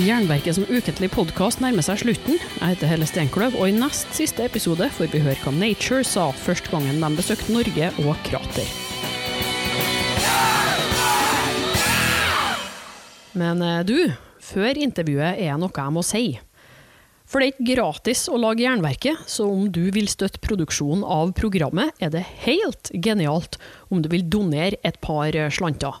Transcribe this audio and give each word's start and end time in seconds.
Jernverket 0.00 0.56
som 0.56 0.64
ukentlig 0.64 1.10
podkast 1.12 1.60
nærmer 1.60 1.84
seg 1.84 1.98
slutten. 2.00 2.38
Jeg 2.40 2.72
heter 2.72 2.88
Helle 2.88 3.04
Steinkløv, 3.08 3.52
og 3.60 3.68
i 3.68 3.74
nest 3.76 4.08
siste 4.16 4.46
episode 4.46 4.86
får 4.96 5.10
vi 5.12 5.20
høre 5.20 5.36
hva 5.42 5.52
Nature 5.52 6.06
sa 6.08 6.30
første 6.32 6.72
gangen 6.72 7.02
de 7.02 7.10
besøkte 7.18 7.52
Norge 7.52 7.90
og 8.00 8.14
Krater. 8.24 8.70
Men 13.36 13.60
eh, 13.66 13.82
du, 13.84 13.98
før 14.40 14.80
intervjuet 14.80 15.36
er 15.36 15.60
noe 15.60 15.76
jeg 15.76 15.96
må 15.98 16.04
si. 16.06 16.24
For 17.28 17.42
det 17.42 17.50
er 17.50 17.54
ikke 17.54 17.70
gratis 17.76 18.24
å 18.32 18.40
lage 18.40 18.64
Jernverket, 18.64 19.20
så 19.28 19.50
om 19.52 19.68
du 19.68 19.84
vil 19.92 20.08
støtte 20.08 20.40
produksjonen 20.40 21.04
av 21.04 21.34
programmet, 21.36 21.92
er 22.00 22.14
det 22.14 22.24
helt 22.46 22.88
genialt 23.04 23.60
om 23.92 24.00
du 24.00 24.08
vil 24.08 24.24
donere 24.32 24.80
et 24.80 24.96
par 25.04 25.36
slanter. 25.52 26.00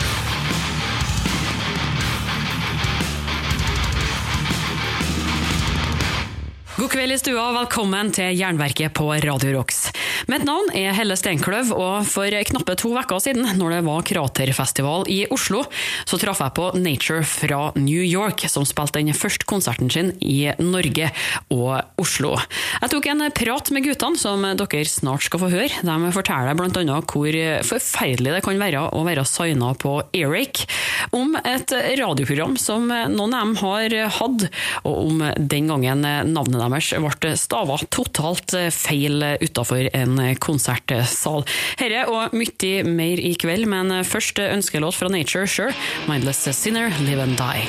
God 6.81 6.89
kveld 6.95 7.13
i 7.13 7.17
stua, 7.21 7.43
og 7.51 7.53
velkommen 7.59 8.07
til 8.09 8.33
Jernverket 8.33 8.89
på 8.97 9.05
Radio 9.21 9.51
Rocks. 9.53 9.91
Mitt 10.31 10.41
navn 10.47 10.71
er 10.73 10.95
Helle 10.97 11.13
Steinkløv, 11.13 11.69
og 11.75 12.07
for 12.09 12.33
knappe 12.49 12.73
to 12.79 12.89
uker 12.95 13.19
siden, 13.21 13.45
når 13.59 13.75
det 13.75 13.81
var 13.85 14.05
Kraterfestival 14.09 15.05
i 15.13 15.19
Oslo, 15.29 15.61
så 16.09 16.17
traff 16.17 16.41
jeg 16.41 16.55
på 16.57 16.71
Nature 16.81 17.21
fra 17.27 17.59
New 17.77 18.01
York, 18.01 18.47
som 18.49 18.65
spilte 18.65 18.97
den 18.97 19.13
første 19.13 19.45
konserten 19.45 19.91
sin 19.93 20.09
i 20.25 20.49
Norge 20.57 21.11
og 21.53 22.01
Oslo. 22.01 22.31
Jeg 22.79 22.93
tok 22.95 23.11
en 23.13 23.27
prat 23.29 23.69
med 23.77 23.85
guttene, 23.85 24.17
som 24.17 24.41
dere 24.41 24.81
snart 24.89 25.27
skal 25.27 25.43
få 25.43 25.51
høre. 25.53 25.85
De 25.85 26.11
forteller 26.17 26.57
bl.a. 26.57 26.97
hvor 26.97 27.39
forferdelig 27.69 28.39
det 28.39 28.41
kan 28.47 28.57
være 28.63 28.87
å 28.89 29.03
være 29.05 29.27
signa 29.29 29.75
på 29.77 29.99
Eric, 30.17 30.65
om 31.13 31.37
et 31.45 31.77
radioprogram 32.01 32.57
som 32.57 32.89
noen 32.89 33.37
av 33.37 33.45
dem 33.45 33.55
har 33.61 33.97
hatt, 34.17 34.49
og 34.81 34.99
om 35.05 35.23
den 35.37 35.69
gangen 35.69 36.01
navnet 36.01 36.57
deres 36.57 36.70
ble 36.71 37.35
stava 37.37 37.77
totalt 37.91 38.55
feil 38.75 39.23
utafor 39.41 39.89
en 39.93 40.11
en 40.19 40.35
konsertsal. 40.35 41.45
Herre 41.79 42.05
og 42.11 42.35
mye 42.35 42.83
mer 42.87 43.21
i 43.21 43.33
kveld, 43.39 43.67
men 43.71 43.93
først 44.05 44.39
ønskelåt 44.39 44.95
fra 44.95 45.09
Nature, 45.09 45.47
sure. 45.47 45.73
'Mindless 46.07 46.49
Sinner, 46.55 46.89
Live 47.05 47.21
and 47.21 47.37
Die'. 47.37 47.67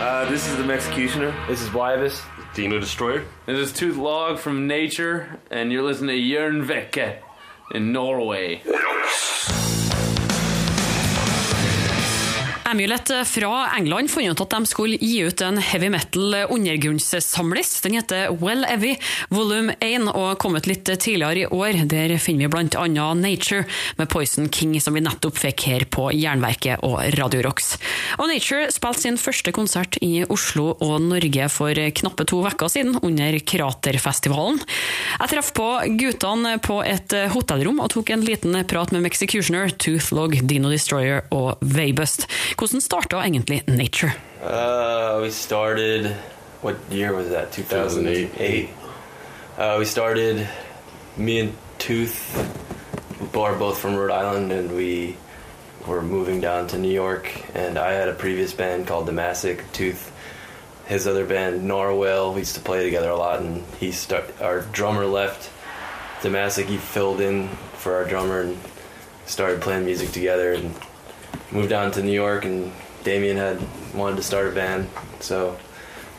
Uh, 0.00 0.28
this 0.28 0.46
is 0.48 0.56
the 0.56 0.72
Executioner. 0.72 1.32
This 1.48 1.62
is 1.62 1.68
Wyvis. 1.70 2.22
Dino 2.54 2.80
Destroyer. 2.80 3.24
This 3.46 3.58
is 3.58 3.72
Tooth 3.72 3.96
Log 3.96 4.38
from 4.38 4.66
Nature, 4.66 5.38
and 5.50 5.70
you're 5.70 5.84
listening 5.84 6.16
to 6.16 6.22
Jørn 6.22 6.66
Vekke 6.66 7.18
in 7.74 7.92
Norway. 7.92 8.60
Amulet 12.70 13.10
fra 13.26 13.68
England 13.78 14.10
fant 14.12 14.30
ut 14.30 14.40
at 14.44 14.52
de 14.54 14.68
skulle 14.70 14.98
gi 15.02 15.24
ut 15.26 15.40
en 15.42 15.56
heavy 15.58 15.88
metal 15.90 16.36
undergrunnssamlis. 16.54 17.72
Den 17.82 17.96
heter 17.98 18.28
Well 18.38 18.62
Evy 18.62 18.92
volum 19.34 19.72
1 19.82 20.06
og 20.12 20.36
kom 20.38 20.54
ut 20.54 20.68
litt 20.70 20.86
tidligere 20.86 21.42
i 21.42 21.48
år. 21.50 21.80
Der 21.90 22.14
finner 22.22 22.46
vi 22.46 22.60
annet 22.78 23.18
Nature 23.18 23.64
med 23.98 24.06
Poison 24.12 24.46
King, 24.54 24.76
som 24.78 24.94
vi 24.94 25.02
nettopp 25.02 25.40
fikk 25.40 25.64
her 25.66 25.86
på 25.90 26.12
Jernverket 26.14 26.84
og 26.86 27.00
Radio 27.18 27.42
Rocks. 27.48 27.72
Og 28.20 28.30
Nature 28.30 28.68
spilte 28.70 29.02
sin 29.02 29.18
første 29.18 29.50
konsert 29.56 29.98
i 30.06 30.22
Oslo 30.30 30.76
og 30.78 31.02
Norge 31.08 31.50
for 31.50 31.74
knappe 31.74 32.28
to 32.30 32.38
uker 32.46 32.70
siden, 32.70 33.00
under 33.02 33.40
Kraterfestivalen. 33.50 34.62
Jeg 35.16 35.34
traff 35.34 35.50
på 35.58 35.68
guttene 35.98 36.54
på 36.62 36.78
et 36.86 37.18
hotellrom 37.34 37.82
og 37.82 37.90
tok 37.96 38.14
en 38.14 38.22
liten 38.22 38.54
prat 38.70 38.94
med 38.94 39.08
Mexicutioner, 39.08 39.74
Toothlog, 39.74 40.38
Dino 40.46 40.70
Destroyer 40.70 41.26
og 41.34 41.58
Veibust. 41.66 42.28
Hvordan 42.60 42.80
starta 42.84 43.24
egentlig 43.24 43.64
Natur? 43.64 44.12
Uh, 44.44 45.20
we 45.22 45.30
started. 45.30 46.12
What 46.60 46.76
year 46.92 47.16
was 47.16 47.30
that? 47.30 47.52
2008. 47.56 48.68
Uh, 49.56 49.76
we 49.78 49.86
started. 49.86 50.46
Me 51.16 51.40
and 51.40 51.56
Tooth 51.78 52.36
are 53.32 53.56
both 53.56 53.78
from 53.78 53.96
Rhode 53.96 54.12
Island, 54.12 54.52
and 54.52 54.76
we 54.76 55.16
were 55.88 56.02
moving 56.02 56.42
down 56.42 56.68
to 56.68 56.76
New 56.76 56.92
York. 56.92 57.32
And 57.56 57.78
I 57.78 57.92
had 57.96 58.12
a 58.12 58.14
previous 58.14 58.52
band 58.52 58.86
called 58.86 59.08
Damasic. 59.08 59.64
Tooth, 59.72 60.12
his 60.84 61.06
other 61.06 61.24
band 61.24 61.64
Norwell, 61.64 62.34
we 62.34 62.40
used 62.40 62.56
to 62.56 62.60
play 62.60 62.84
together 62.84 63.08
a 63.08 63.16
lot. 63.16 63.40
And 63.40 63.64
he 63.80 63.90
start. 63.90 64.36
Our 64.36 64.68
drummer 64.68 65.06
left 65.06 65.48
Damasic. 66.20 66.66
He 66.66 66.76
filled 66.76 67.22
in 67.22 67.48
for 67.80 67.96
our 67.96 68.04
drummer 68.04 68.42
and 68.42 68.60
started 69.24 69.62
playing 69.62 69.86
music 69.86 70.12
together. 70.12 70.52
And 70.52 70.74
moved 71.50 71.68
down 71.68 71.92
to 71.92 72.02
New 72.02 72.12
York, 72.12 72.44
and 72.44 72.72
Damien 73.04 73.36
had 73.36 73.60
wanted 73.94 74.16
to 74.16 74.22
start 74.22 74.46
a 74.48 74.52
band, 74.52 74.88
so 75.20 75.58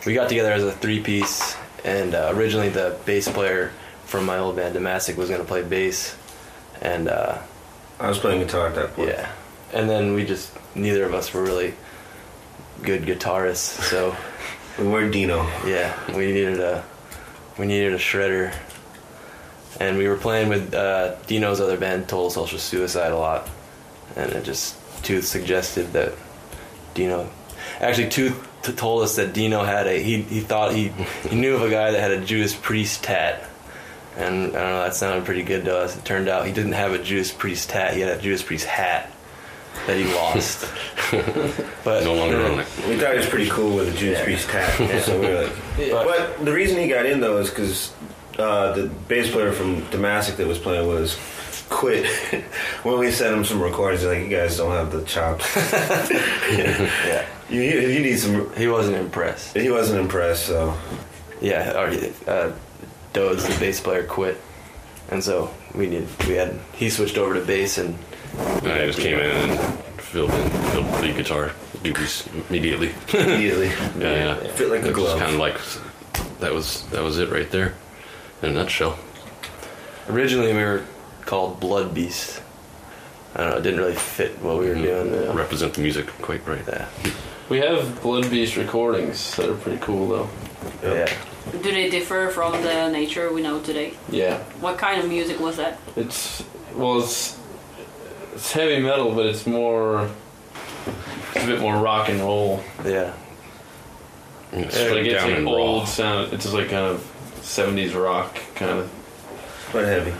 we 0.05 0.13
got 0.13 0.29
together 0.29 0.51
as 0.51 0.63
a 0.63 0.71
three 0.71 1.01
piece. 1.01 1.55
And 1.83 2.13
uh, 2.13 2.31
originally, 2.35 2.69
the 2.69 2.97
bass 3.05 3.27
player 3.27 3.71
from 4.05 4.25
my 4.25 4.37
old 4.37 4.55
band, 4.55 4.75
Damasic, 4.75 5.15
was 5.15 5.29
going 5.29 5.41
to 5.41 5.47
play 5.47 5.63
bass, 5.63 6.15
and 6.81 7.07
uh, 7.07 7.39
I 7.99 8.07
was 8.07 8.19
playing 8.19 8.41
guitar 8.41 8.67
at 8.67 8.75
that 8.75 8.93
point. 8.93 9.09
Yeah, 9.09 9.31
and 9.73 9.89
then 9.89 10.13
we 10.13 10.25
just 10.25 10.51
neither 10.75 11.05
of 11.05 11.13
us 11.13 11.33
were 11.33 11.43
really 11.43 11.73
good 12.83 13.03
guitarists, 13.03 13.81
so 13.89 14.15
we 14.77 14.87
weren't 14.87 15.11
Dino. 15.11 15.43
Yeah, 15.65 15.97
we 16.15 16.27
needed 16.27 16.59
a 16.59 16.83
we 17.57 17.65
needed 17.65 17.93
a 17.93 17.97
shredder, 17.97 18.53
and 19.79 19.97
we 19.97 20.07
were 20.07 20.17
playing 20.17 20.49
with 20.49 20.73
uh, 20.73 21.15
Dino's 21.27 21.59
other 21.59 21.77
band, 21.77 22.07
Total 22.07 22.29
Social 22.29 22.59
Suicide, 22.59 23.11
a 23.11 23.17
lot, 23.17 23.49
and 24.15 24.31
it 24.31 24.43
just 24.43 24.75
Tooth 25.03 25.25
suggested 25.25 25.93
that 25.93 26.13
Dino. 26.93 27.29
Actually, 27.79 28.09
Tooth 28.09 28.47
t- 28.63 28.73
told 28.73 29.03
us 29.03 29.15
that 29.15 29.33
Dino 29.33 29.63
had 29.63 29.87
a. 29.87 30.01
He, 30.01 30.21
he 30.21 30.39
thought 30.41 30.73
he 30.73 30.89
he 31.29 31.35
knew 31.35 31.55
of 31.55 31.63
a 31.63 31.69
guy 31.69 31.91
that 31.91 31.99
had 31.99 32.11
a 32.11 32.23
Jewish 32.23 32.59
priest 32.59 33.03
tat, 33.03 33.47
and 34.17 34.25
I 34.25 34.35
don't 34.35 34.53
know. 34.53 34.83
That 34.83 34.95
sounded 34.95 35.25
pretty 35.25 35.43
good 35.43 35.65
to 35.65 35.77
us. 35.77 35.97
It 35.97 36.05
turned 36.05 36.27
out 36.27 36.45
he 36.45 36.53
didn't 36.53 36.73
have 36.73 36.93
a 36.93 37.01
Jewish 37.01 37.37
priest 37.37 37.69
tat. 37.69 37.93
He 37.93 38.01
had 38.01 38.17
a 38.17 38.21
Jewish 38.21 38.45
priest 38.45 38.65
hat 38.65 39.11
that 39.87 39.97
he 39.97 40.13
lost. 40.13 40.69
but 41.83 42.03
no 42.03 42.13
longer 42.13 42.45
on 42.45 42.59
it. 42.59 42.67
We 42.87 42.97
thought 42.97 43.13
he 43.13 43.17
was 43.17 43.27
pretty 43.27 43.49
cool 43.49 43.75
with 43.77 43.93
a 43.93 43.97
Jewish 43.97 44.17
yeah. 44.17 44.23
priest 44.23 44.49
hat. 44.49 44.79
Yeah. 44.79 45.01
So 45.01 45.19
we 45.19 45.27
were 45.27 45.43
like, 45.43 45.53
yeah. 45.77 46.03
but 46.03 46.45
the 46.45 46.53
reason 46.53 46.79
he 46.79 46.87
got 46.87 47.05
in 47.05 47.19
though 47.19 47.37
is 47.37 47.49
because 47.49 47.93
uh, 48.37 48.73
the 48.73 48.87
bass 49.07 49.31
player 49.31 49.51
from 49.51 49.81
Damasic 49.83 50.37
that 50.37 50.47
was 50.47 50.59
playing 50.59 50.87
was 50.87 51.17
quit 51.81 52.05
when 52.83 52.99
we 52.99 53.11
sent 53.11 53.35
him 53.35 53.43
some 53.43 53.59
recordings. 53.59 54.05
Like 54.05 54.19
you 54.19 54.29
guys 54.29 54.57
don't 54.57 54.71
have 54.71 54.91
the 54.91 55.03
chops. 55.03 55.55
yeah, 55.55 57.25
You, 57.49 57.61
you 57.61 57.99
need 58.01 58.17
some. 58.19 58.53
He 58.55 58.67
wasn't 58.67 58.97
impressed. 58.97 59.57
He 59.57 59.71
wasn't 59.71 59.99
impressed. 59.99 60.45
So 60.45 60.77
yeah, 61.41 61.73
already 61.75 62.13
uh, 62.27 62.51
Dodds, 63.13 63.47
the 63.47 63.59
bass 63.59 63.81
player, 63.81 64.03
quit, 64.03 64.39
and 65.09 65.23
so 65.23 65.51
we 65.73 65.87
need 65.87 66.07
we 66.27 66.35
had 66.35 66.59
he 66.73 66.89
switched 66.89 67.17
over 67.17 67.33
to 67.33 67.41
bass 67.41 67.77
and. 67.77 67.97
I 68.37 68.85
just 68.85 68.99
came 68.99 69.19
in 69.19 69.29
and 69.29 69.59
filled 69.99 70.31
in 70.31 70.49
filled 70.71 70.85
the 71.03 71.11
guitar 71.11 71.51
duties 71.83 72.29
immediately. 72.49 72.93
immediately. 73.13 73.67
yeah, 73.99 74.39
yeah. 74.39 74.51
Fit 74.53 74.69
like 74.69 74.83
a 74.83 74.93
glove. 74.93 75.19
Kind 75.19 75.33
of 75.33 75.39
like 75.39 75.59
that 76.39 76.53
was 76.53 76.87
that 76.91 77.03
was 77.03 77.17
it 77.17 77.29
right 77.29 77.49
there, 77.51 77.73
in 78.41 78.51
a 78.51 78.53
nutshell. 78.53 78.97
Originally, 80.07 80.53
we 80.53 80.63
were 80.63 80.83
called 81.25 81.59
Blood 81.59 81.93
Beast. 81.93 82.41
I 83.35 83.41
don't 83.41 83.49
know. 83.49 83.57
It 83.57 83.61
didn't 83.63 83.79
really 83.79 83.95
fit 83.95 84.41
what 84.41 84.59
we 84.59 84.67
were 84.67 84.75
mm-hmm. 84.75 85.13
doing. 85.13 85.35
Represent 85.35 85.73
the 85.73 85.81
music 85.81 86.07
quite 86.21 86.45
right. 86.47 86.63
Yeah. 86.67 86.87
We 87.49 87.59
have 87.59 88.01
Blood 88.01 88.29
Beast 88.29 88.57
recordings 88.57 89.35
that 89.35 89.49
are 89.49 89.55
pretty 89.55 89.79
cool 89.79 90.07
though. 90.07 90.29
Yeah. 90.83 91.13
Do 91.51 91.71
they 91.71 91.89
differ 91.89 92.29
from 92.29 92.53
the 92.61 92.89
Natur 92.89 93.33
we 93.33 93.41
know 93.41 93.61
today? 93.61 93.93
Yeah. 94.09 94.37
What 94.59 94.77
kind 94.77 95.01
of 95.01 95.09
music 95.09 95.39
was 95.39 95.57
that? 95.57 95.79
It's 95.95 96.43
well, 96.75 96.99
it's 96.99 97.37
it's 98.33 98.51
heavy 98.53 98.79
metal, 98.79 99.13
but 99.13 99.25
it's 99.25 99.45
more 99.45 100.09
it's 101.33 101.43
a 101.43 101.47
bit 101.47 101.59
more 101.59 101.75
rock 101.75 102.09
and 102.09 102.19
roll. 102.19 102.63
Yeah. 102.85 103.13
It's 104.53 104.77
like 104.77 105.05
it's 105.05 105.15
down 105.15 105.29
like 105.29 105.37
and 105.39 105.47
old 105.47 105.81
raw. 105.81 105.85
sound. 105.85 106.33
It's 106.33 106.43
just 106.43 106.55
like 106.55 106.69
kind 106.69 106.85
of 106.85 107.39
seventies 107.41 107.93
rock 107.93 108.37
kind 108.55 108.79
of. 108.79 108.91
But 109.73 109.85
heavy. 109.85 110.13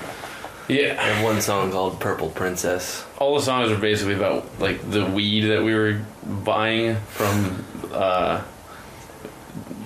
Yeah. 0.71 1.05
And 1.05 1.23
one 1.23 1.41
song 1.41 1.71
called 1.71 1.99
Purple 1.99 2.29
Princess. 2.29 3.05
All 3.19 3.35
the 3.35 3.41
songs 3.43 3.71
are 3.71 3.77
basically 3.77 4.13
about 4.13 4.59
like 4.59 4.89
the 4.89 5.05
weed 5.05 5.41
that 5.49 5.63
we 5.63 5.75
were 5.75 6.01
buying 6.25 6.95
from 7.09 7.65
uh, 7.91 8.41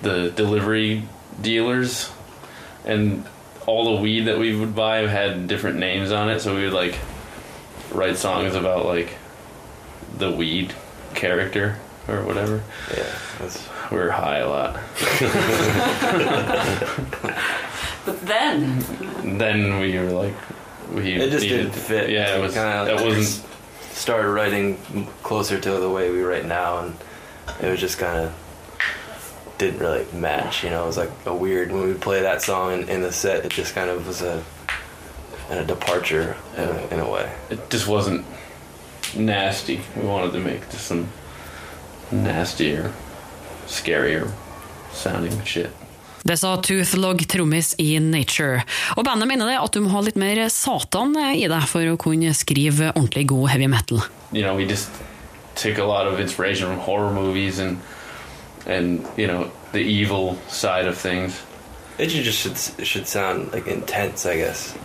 the 0.04 0.30
delivery 0.30 1.04
dealers, 1.42 2.12
and 2.86 3.26
all 3.66 3.96
the 3.96 4.02
weed 4.02 4.22
that 4.26 4.38
we 4.38 4.56
would 4.56 4.76
buy 4.76 4.98
had 5.08 5.48
different 5.48 5.80
names 5.80 6.12
on 6.12 6.30
it. 6.30 6.40
So 6.42 6.56
we 6.56 6.66
would 6.66 6.74
like 6.74 7.00
write 7.92 8.18
songs 8.18 8.54
about 8.54 8.86
like 8.86 9.18
the 10.18 10.32
weed 10.32 10.74
character 11.16 11.78
or 12.08 12.24
whatever. 12.24 12.64
Yeah, 12.96 13.12
that's 13.40 13.68
We 13.92 13.98
were 13.98 14.12
high 14.12 14.38
a 14.38 14.50
lot. 14.50 14.80
But 18.06 18.22
then, 18.22 18.86
then 19.40 19.80
we 19.80 19.98
were 19.98 20.12
like, 20.12 20.36
we 20.96 21.14
it 21.14 21.30
just 21.30 21.44
needed- 21.44 21.58
didn't 21.72 21.76
fit. 21.76 22.10
Yeah, 22.10 22.38
it 22.38 22.42
was. 22.42 22.54
Kinda, 22.54 22.96
it 22.96 23.04
wasn't. 23.06 23.46
started 23.94 24.30
writing 24.30 24.78
closer 25.24 25.60
to 25.60 25.72
the 25.72 25.90
way 25.90 26.10
we 26.12 26.22
write 26.22 26.46
now, 26.46 26.80
and 26.80 26.96
it 27.62 27.70
was 27.70 27.80
just 27.80 27.98
kind 27.98 28.20
of 28.26 28.34
didn't 29.58 29.80
really 29.80 30.06
match. 30.14 30.64
You 30.64 30.70
know, 30.70 30.84
it 30.84 30.88
was 30.88 30.98
like 30.98 31.12
a 31.26 31.34
weird 31.34 31.72
when 31.72 31.88
we 31.88 31.94
play 31.94 32.22
that 32.22 32.42
song 32.42 32.74
in, 32.74 32.90
in 32.90 33.02
the 33.02 33.12
set. 33.12 33.46
It 33.46 33.52
just 33.52 33.74
kind 33.74 33.90
of 33.90 34.06
was 34.08 34.22
a 34.22 34.44
and 35.50 35.60
a 35.60 35.66
departure 35.66 36.36
in, 36.58 36.64
a, 36.64 36.88
in 36.96 37.00
a 37.00 37.10
way. 37.10 37.32
It 37.50 37.70
just 37.70 37.88
wasn't 37.88 38.26
nasty. 39.16 39.80
We 39.96 40.02
wanted 40.08 40.34
to 40.34 40.40
make 40.40 40.70
just 40.72 40.88
some 40.88 41.08
nastier, 42.12 42.92
scarier 43.68 44.32
sounding 44.92 45.42
shit. 45.44 45.70
Det 46.26 46.38
sa 46.42 46.56
Toothlog, 46.58 47.22
trommis 47.30 47.76
i 47.78 48.00
Nature. 48.02 48.64
Og 48.98 49.06
bandet 49.06 49.30
mener 49.30 49.52
det 49.52 49.60
at 49.62 49.76
du 49.76 49.84
må 49.86 49.92
ha 49.94 50.02
litt 50.02 50.18
mer 50.18 50.42
satan 50.50 51.14
i 51.22 51.46
deg 51.46 51.68
for 51.70 51.86
å 51.86 52.00
kunne 52.02 52.34
skrive 52.34 52.90
ordentlig 52.96 53.28
god 53.30 53.50
heavy 53.54 53.68
metal. 53.70 54.02
you 54.32 54.42
know, 54.42 54.56
we 54.56 54.66
just 54.66 54.90
took 55.56 55.78
a 55.78 55.86
lot 55.86 56.08
of 56.08 56.20
inspiration 56.20 56.68
from 56.68 56.80
horror 56.80 57.12
movies 57.14 57.60
and 57.60 57.80
and 58.66 59.06
you 59.16 59.28
know 59.28 59.52
the 59.72 59.80
evil 59.80 60.38
side 60.50 60.88
of 60.88 60.98
things. 60.98 61.42
It 61.98 62.12
should 62.12 62.24
just 62.26 62.40
should, 62.42 62.86
should 62.86 63.08
sound 63.08 63.54
like 63.54 63.68
intense, 63.68 64.26
I 64.26 64.36
guess, 64.38 64.76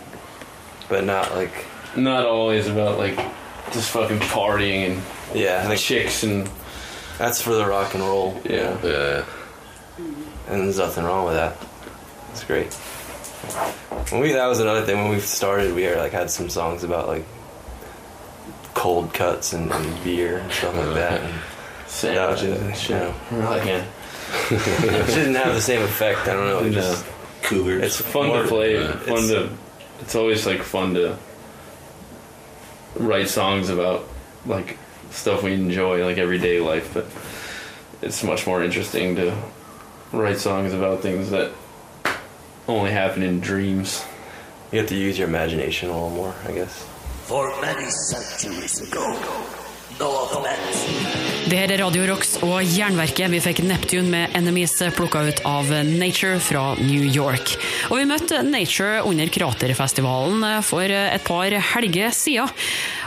but 0.87 1.03
not 1.03 1.35
like 1.35 1.65
Not 1.95 2.25
always 2.25 2.67
about 2.67 2.97
like 2.97 3.17
just 3.73 3.91
fucking 3.91 4.19
partying 4.19 4.91
and 4.91 5.01
yeah. 5.35 5.67
Think 5.67 5.79
chicks 5.79 6.23
and 6.23 6.49
that's 7.17 7.41
for 7.41 7.53
the 7.53 7.65
rock 7.65 7.93
and 7.93 8.03
roll. 8.03 8.39
Yeah. 8.45 8.77
Yeah. 8.83 9.25
And 10.51 10.61
there's 10.63 10.77
nothing 10.77 11.03
wrong 11.05 11.25
with 11.25 11.35
that. 11.35 11.57
It's 12.31 12.43
great. 12.43 12.71
When 14.11 14.21
we 14.21 14.33
that 14.33 14.45
was 14.47 14.59
another 14.59 14.85
thing 14.85 14.97
when 14.97 15.09
we 15.09 15.19
started. 15.19 15.73
We 15.73 15.93
like 15.95 16.11
had 16.11 16.29
some 16.29 16.49
songs 16.49 16.83
about 16.83 17.07
like 17.07 17.25
cold 18.73 19.13
cuts 19.13 19.53
and, 19.53 19.71
and 19.71 20.03
beer 20.03 20.37
and 20.37 20.51
stuff 20.51 20.75
like 20.77 20.93
that. 20.95 21.21
And, 21.21 21.33
sandwiches 21.87 22.57
and 22.61 22.69
you 22.69 22.75
shit. 22.75 22.91
know, 23.01 23.13
yeah, 23.65 23.85
it 24.51 25.07
didn't 25.07 25.35
have 25.35 25.53
the 25.53 25.61
same 25.61 25.81
effect. 25.81 26.21
I 26.27 26.33
don't 26.33 26.45
know. 26.47 26.59
It 26.59 26.71
No. 26.71 26.81
just 26.81 27.05
it's 27.51 27.99
fun 27.99 28.27
more- 28.27 28.43
to 28.43 28.47
play. 28.47 28.75
yeah. 28.75 28.91
Fun 28.99 29.17
It's- 29.17 29.29
to. 29.29 29.49
It's 30.01 30.15
always 30.15 30.45
like 30.47 30.61
fun 30.63 30.93
to 30.95 31.17
write 32.95 33.29
songs 33.29 33.69
about 33.69 34.07
like 34.45 34.77
stuff 35.11 35.43
we 35.43 35.53
enjoy, 35.53 36.03
like 36.05 36.17
everyday 36.17 36.59
life. 36.59 36.91
But 36.93 37.05
it's 38.01 38.23
much 38.23 38.47
more 38.47 38.63
interesting 38.63 39.15
to 39.17 39.35
write 40.11 40.37
songs 40.37 40.73
about 40.73 41.01
things 41.01 41.29
that 41.31 41.51
only 42.67 42.91
happen 42.91 43.23
in 43.23 43.39
dreams. 43.39 44.05
You 44.71 44.79
have 44.79 44.87
to 44.89 44.95
use 44.95 45.17
your 45.17 45.27
imagination 45.27 45.89
a 45.89 45.93
little 45.93 46.09
more, 46.09 46.33
I 46.47 46.51
guess. 46.51 46.87
For 47.23 47.49
many 47.61 47.89
centuries 47.89 48.89
ago, 48.89 49.01
North 49.01 49.60
met 49.60 49.60
Det 51.51 51.57
her 51.57 51.71
er 51.73 51.81
Radio 51.81 52.05
Rocks 52.07 52.37
og 52.45 52.61
Jernverket. 52.63 53.27
Vi 53.33 53.39
fikk 53.43 53.59
Neptune 53.67 54.07
med 54.07 54.35
Enemies 54.37 54.77
plukka 54.95 55.23
ut 55.27 55.41
av 55.47 55.67
Nature 55.83 56.37
fra 56.39 56.75
New 56.79 57.03
York. 57.03 57.51
Og 57.89 57.97
vi 57.99 58.05
møtte 58.07 58.39
Nature 58.45 59.01
under 59.03 59.27
Kraterfestivalen 59.33 60.45
for 60.63 60.87
et 60.87 61.25
par 61.27 61.51
helger 61.73 62.13
siden. 62.15 62.53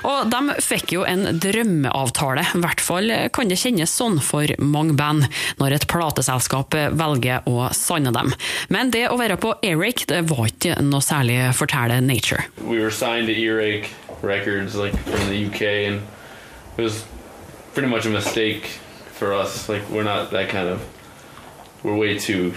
Og 0.04 0.28
de 0.28 0.58
fikk 0.60 0.92
jo 0.98 1.06
en 1.08 1.38
drømmeavtale. 1.40 2.44
I 2.52 2.60
hvert 2.60 2.82
fall 2.84 3.12
kan 3.32 3.48
det 3.48 3.56
kjennes 3.62 3.94
sånn 3.96 4.19
for 4.20 4.50
mange 4.60 4.92
band, 4.98 5.25
når 5.62 5.78
et 5.78 5.88
plateselskap 5.88 6.76
velger 6.92 7.48
å 7.48 7.70
sanne 7.72 8.12
dem. 8.12 8.34
Men 8.69 8.92
det 8.92 9.06
å 9.08 9.16
være 9.16 9.38
på 9.40 9.54
Eric, 9.64 10.04
det 10.12 10.20
var 10.28 10.50
ikke 10.52 10.76
noe 10.84 11.00
særlig, 11.00 11.40
forteller 11.56 12.04
Nature. 12.04 12.44
we 12.60 12.78
were 12.78 12.90
signed 12.90 13.26
to 13.28 13.32
Eric 13.34 13.88
Records 14.22 14.75
like 14.76 14.96
from 15.08 15.28
the 15.31 15.46
UK, 15.46 15.62
and 15.88 16.02
it 16.76 16.82
was 16.82 17.05
pretty 17.73 17.88
much 17.88 18.06
a 18.06 18.11
mistake 18.11 18.67
for 19.12 19.32
us. 19.32 19.69
Like 19.69 19.88
we're 19.88 20.05
not 20.05 20.31
that 20.32 20.49
kind 20.49 20.69
of, 20.69 20.87
we're 21.82 21.97
way 21.97 22.19
too 22.19 22.55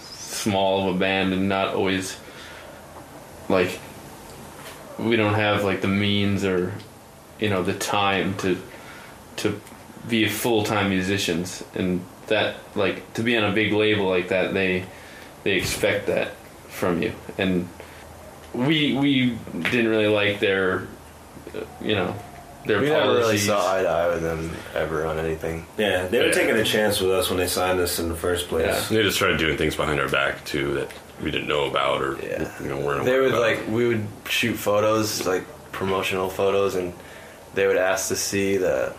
small 0.00 0.88
of 0.88 0.96
a 0.96 0.98
band, 0.98 1.32
and 1.32 1.48
not 1.48 1.74
always 1.74 2.18
like 3.48 3.78
we 4.98 5.16
don't 5.16 5.34
have 5.34 5.64
like 5.64 5.80
the 5.80 5.88
means 5.88 6.44
or 6.44 6.72
you 7.38 7.50
know 7.50 7.62
the 7.62 7.74
time 7.74 8.36
to 8.38 8.60
to 9.36 9.60
be 10.08 10.28
full 10.28 10.64
time 10.64 10.90
musicians, 10.90 11.64
and 11.74 12.04
that 12.26 12.56
like 12.74 13.12
to 13.14 13.22
be 13.22 13.36
on 13.36 13.44
a 13.44 13.52
big 13.52 13.72
label 13.72 14.08
like 14.08 14.28
that, 14.28 14.54
they 14.54 14.84
they 15.42 15.52
expect 15.52 16.06
that 16.06 16.34
from 16.68 17.02
you, 17.02 17.12
and 17.38 17.68
we 18.52 18.96
we 18.96 19.38
didn't 19.70 19.88
really 19.88 20.08
like 20.08 20.40
their 20.40 20.86
you 21.80 21.94
know 21.94 22.14
their 22.66 22.80
We 22.80 22.88
never 22.88 23.08
really 23.10 23.22
policies. 23.22 23.46
saw 23.46 23.74
eye 23.76 23.82
to 23.82 23.88
eye 23.88 24.08
with 24.08 24.22
them 24.22 24.50
ever 24.74 25.06
on 25.06 25.18
anything. 25.18 25.66
yeah, 25.76 26.06
they 26.06 26.18
were 26.18 26.26
Yeah. 26.26 26.32
taking 26.32 26.56
a 26.56 26.64
chance 26.64 27.00
with 27.00 27.10
us 27.10 27.28
when 27.28 27.38
they 27.38 27.46
signed 27.46 27.80
us 27.80 27.98
in 27.98 28.08
the 28.08 28.14
first 28.16 28.48
place. 28.48 28.66
Yeah. 28.66 28.96
They 28.96 29.02
just 29.02 29.16
started 29.16 29.38
doing 29.38 29.56
things 29.56 29.76
behind 29.76 30.00
our 30.00 30.08
back 30.08 30.44
too 30.44 30.74
that 30.74 30.88
we 31.22 31.30
didn't 31.30 31.48
know 31.48 31.64
about 31.66 32.02
or 32.02 32.16
Yeah. 32.22 32.48
you 32.62 32.68
know 32.68 32.78
weren't. 32.78 33.04
They 33.04 33.12
aware 33.12 33.22
would 33.22 33.30
about. 33.32 33.42
like 33.42 33.68
we 33.68 33.86
would 33.88 34.06
shoot 34.28 34.54
photos 34.54 35.26
like 35.26 35.44
promotional 35.72 36.28
photos, 36.30 36.74
and 36.74 36.92
they 37.54 37.66
would 37.66 37.76
ask 37.76 38.08
to 38.08 38.16
see 38.16 38.56
the 38.56 38.92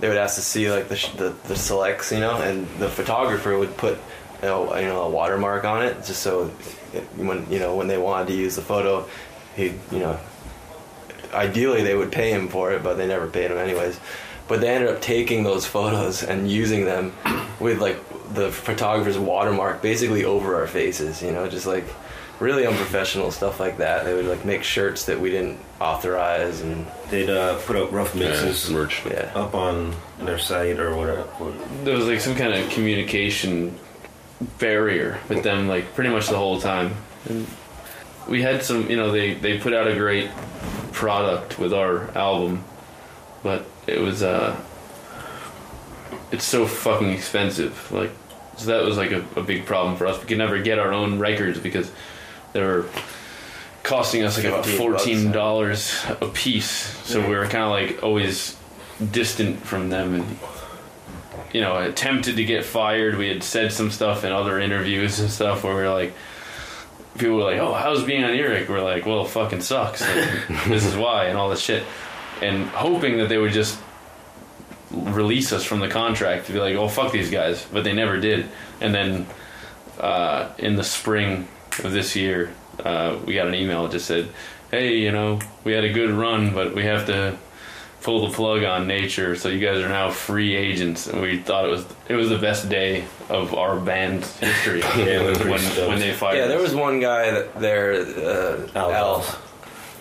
they 0.00 0.08
would 0.08 0.16
ask 0.16 0.36
to 0.36 0.42
see 0.42 0.70
like 0.70 0.88
the 0.88 0.96
sh- 0.96 1.10
the, 1.16 1.34
the 1.48 1.56
selects, 1.56 2.12
you 2.12 2.20
know, 2.20 2.36
and 2.36 2.66
the 2.78 2.88
photographer 2.88 3.58
would 3.58 3.76
put 3.76 3.98
you 4.42 4.48
know, 4.48 4.76
you 4.78 4.86
know 4.86 5.02
a 5.02 5.10
watermark 5.10 5.64
on 5.64 5.82
it 5.82 5.96
just 6.06 6.22
so 6.22 6.50
it, 6.94 7.02
when 7.16 7.44
you 7.50 7.58
know 7.58 7.74
when 7.74 7.88
they 7.88 7.98
wanted 7.98 8.28
to 8.28 8.34
use 8.34 8.54
the 8.56 8.62
photo, 8.62 9.04
he 9.56 9.70
would 9.70 9.80
you 9.90 9.98
know 9.98 10.18
ideally 11.32 11.82
they 11.82 11.94
would 11.94 12.12
pay 12.12 12.30
him 12.30 12.48
for 12.48 12.72
it, 12.72 12.82
but 12.82 12.94
they 12.96 13.06
never 13.06 13.26
paid 13.26 13.50
him 13.50 13.58
anyways. 13.58 13.98
But 14.46 14.60
they 14.60 14.68
ended 14.68 14.88
up 14.90 15.00
taking 15.02 15.42
those 15.44 15.66
photos 15.66 16.22
and 16.22 16.50
using 16.50 16.84
them 16.84 17.12
with 17.60 17.80
like 17.80 17.98
the 18.34 18.50
photographer's 18.50 19.18
watermark 19.18 19.82
basically 19.82 20.24
over 20.24 20.56
our 20.56 20.66
faces, 20.66 21.22
you 21.22 21.32
know, 21.32 21.48
just 21.48 21.66
like 21.66 21.84
really 22.40 22.66
unprofessional 22.66 23.30
stuff 23.30 23.58
like 23.60 23.78
that. 23.78 24.04
They 24.04 24.14
would 24.14 24.26
like 24.26 24.44
make 24.44 24.62
shirts 24.62 25.04
that 25.06 25.20
we 25.20 25.30
didn't 25.30 25.58
authorize 25.80 26.60
and 26.60 26.86
They'd 27.10 27.30
uh, 27.30 27.58
put 27.60 27.76
up 27.76 27.90
rough 27.92 28.14
yeah, 28.14 28.28
mixes 28.28 28.70
merch. 28.70 29.02
yeah. 29.06 29.32
up 29.34 29.54
on 29.54 29.94
their 30.20 30.38
site 30.38 30.78
or 30.78 30.94
whatever. 30.96 31.26
there 31.84 31.96
was 31.96 32.06
like 32.06 32.20
some 32.20 32.34
kind 32.36 32.52
of 32.54 32.68
communication 32.70 33.78
barrier 34.58 35.18
with 35.28 35.42
them 35.42 35.66
like 35.68 35.94
pretty 35.94 36.10
much 36.10 36.28
the 36.28 36.36
whole 36.36 36.60
time 36.60 36.94
and 37.28 37.46
we 38.28 38.42
had 38.42 38.62
some 38.62 38.90
you 38.90 38.96
know 38.96 39.10
they 39.10 39.34
they 39.34 39.58
put 39.58 39.72
out 39.72 39.86
a 39.86 39.94
great 39.94 40.30
product 40.92 41.58
with 41.58 41.72
our 41.72 42.10
album 42.16 42.64
but 43.42 43.64
it 43.86 44.00
was 44.00 44.22
uh 44.22 44.58
it's 46.32 46.44
so 46.44 46.66
fucking 46.66 47.10
expensive 47.10 47.90
like 47.92 48.10
so 48.58 48.66
that 48.66 48.84
was 48.84 48.96
like 48.96 49.12
a, 49.12 49.24
a 49.36 49.42
big 49.42 49.66
problem 49.66 49.96
for 49.96 50.06
us. 50.06 50.20
We 50.20 50.26
could 50.26 50.38
never 50.38 50.60
get 50.60 50.80
our 50.80 50.92
own 50.92 51.20
records 51.20 51.60
because 51.60 51.90
they 52.52 52.60
were 52.60 52.86
costing 53.84 54.24
us 54.24 54.36
like 54.36 54.46
about 54.46 54.66
fourteen 54.66 55.30
dollars 55.30 56.04
a 56.20 56.26
piece. 56.26 56.68
So 57.06 57.20
we 57.20 57.36
were 57.36 57.46
kind 57.46 57.64
of 57.64 57.70
like 57.70 58.02
always 58.02 58.56
distant 59.12 59.60
from 59.64 59.90
them 59.90 60.14
and 60.14 60.38
you 61.52 61.60
know, 61.60 61.78
attempted 61.78 62.36
to 62.36 62.44
get 62.44 62.64
fired. 62.64 63.16
We 63.16 63.28
had 63.28 63.42
said 63.42 63.72
some 63.72 63.90
stuff 63.90 64.24
in 64.24 64.32
other 64.32 64.58
interviews 64.58 65.20
and 65.20 65.30
stuff 65.30 65.64
where 65.64 65.74
we 65.74 65.82
are 65.82 65.94
like, 65.94 66.12
people 67.18 67.36
were 67.36 67.44
like, 67.44 67.58
"Oh, 67.58 67.74
how's 67.74 68.04
being 68.04 68.24
on 68.24 68.34
Earache?" 68.34 68.68
We're 68.68 68.82
like, 68.82 69.06
"Well, 69.06 69.24
it 69.24 69.28
fucking 69.28 69.60
sucks. 69.60 70.00
Like, 70.00 70.48
this 70.68 70.84
is 70.84 70.96
why," 70.96 71.26
and 71.26 71.38
all 71.38 71.48
this 71.50 71.60
shit, 71.60 71.84
and 72.42 72.66
hoping 72.66 73.18
that 73.18 73.28
they 73.28 73.38
would 73.38 73.52
just 73.52 73.78
release 74.90 75.52
us 75.52 75.64
from 75.64 75.80
the 75.80 75.88
contract 75.88 76.46
to 76.46 76.52
be 76.52 76.60
like, 76.60 76.76
"Oh, 76.76 76.88
fuck 76.88 77.12
these 77.12 77.30
guys," 77.30 77.66
but 77.72 77.84
they 77.84 77.92
never 77.92 78.18
did. 78.18 78.48
And 78.80 78.94
then 78.94 79.26
uh, 80.00 80.50
in 80.58 80.76
the 80.76 80.84
spring 80.84 81.48
of 81.84 81.92
this 81.92 82.16
year, 82.16 82.52
uh, 82.84 83.18
we 83.24 83.34
got 83.34 83.46
an 83.46 83.54
email 83.54 83.84
that 83.84 83.92
just 83.92 84.06
said, 84.06 84.28
"Hey, 84.70 84.96
you 84.98 85.12
know, 85.12 85.40
we 85.64 85.72
had 85.72 85.84
a 85.84 85.92
good 85.92 86.10
run, 86.10 86.54
but 86.54 86.74
we 86.74 86.84
have 86.84 87.06
to." 87.06 87.36
Pull 88.02 88.28
the 88.28 88.34
plug 88.34 88.62
on 88.62 88.86
Natur 88.86 89.34
so 89.36 89.48
you 89.48 89.58
guys 89.58 89.78
are 89.82 89.88
now 89.88 90.10
free 90.10 90.54
agents 90.54 91.08
and 91.08 91.20
we 91.20 91.38
thought 91.38 91.64
it 91.64 91.68
was 91.70 91.84
it 92.08 92.14
was 92.14 92.28
the 92.28 92.38
best 92.38 92.68
day 92.68 93.04
of 93.28 93.54
our 93.54 93.78
band's 93.78 94.36
history 94.38 94.80
Yeah, 94.96 95.20
we 95.22 95.26
were 95.26 95.34
pretty 95.34 95.50
when, 95.50 95.88
when 95.88 95.98
they 95.98 96.12
fired 96.12 96.36
Yeah, 96.38 96.46
there 96.46 96.60
was 96.62 96.74
one 96.74 97.00
guy 97.00 97.30
that 97.32 97.58
there, 97.58 97.92
uh, 97.94 98.68
Al 98.76 98.92
Al, 98.92 99.16
Dawson. 99.18 99.40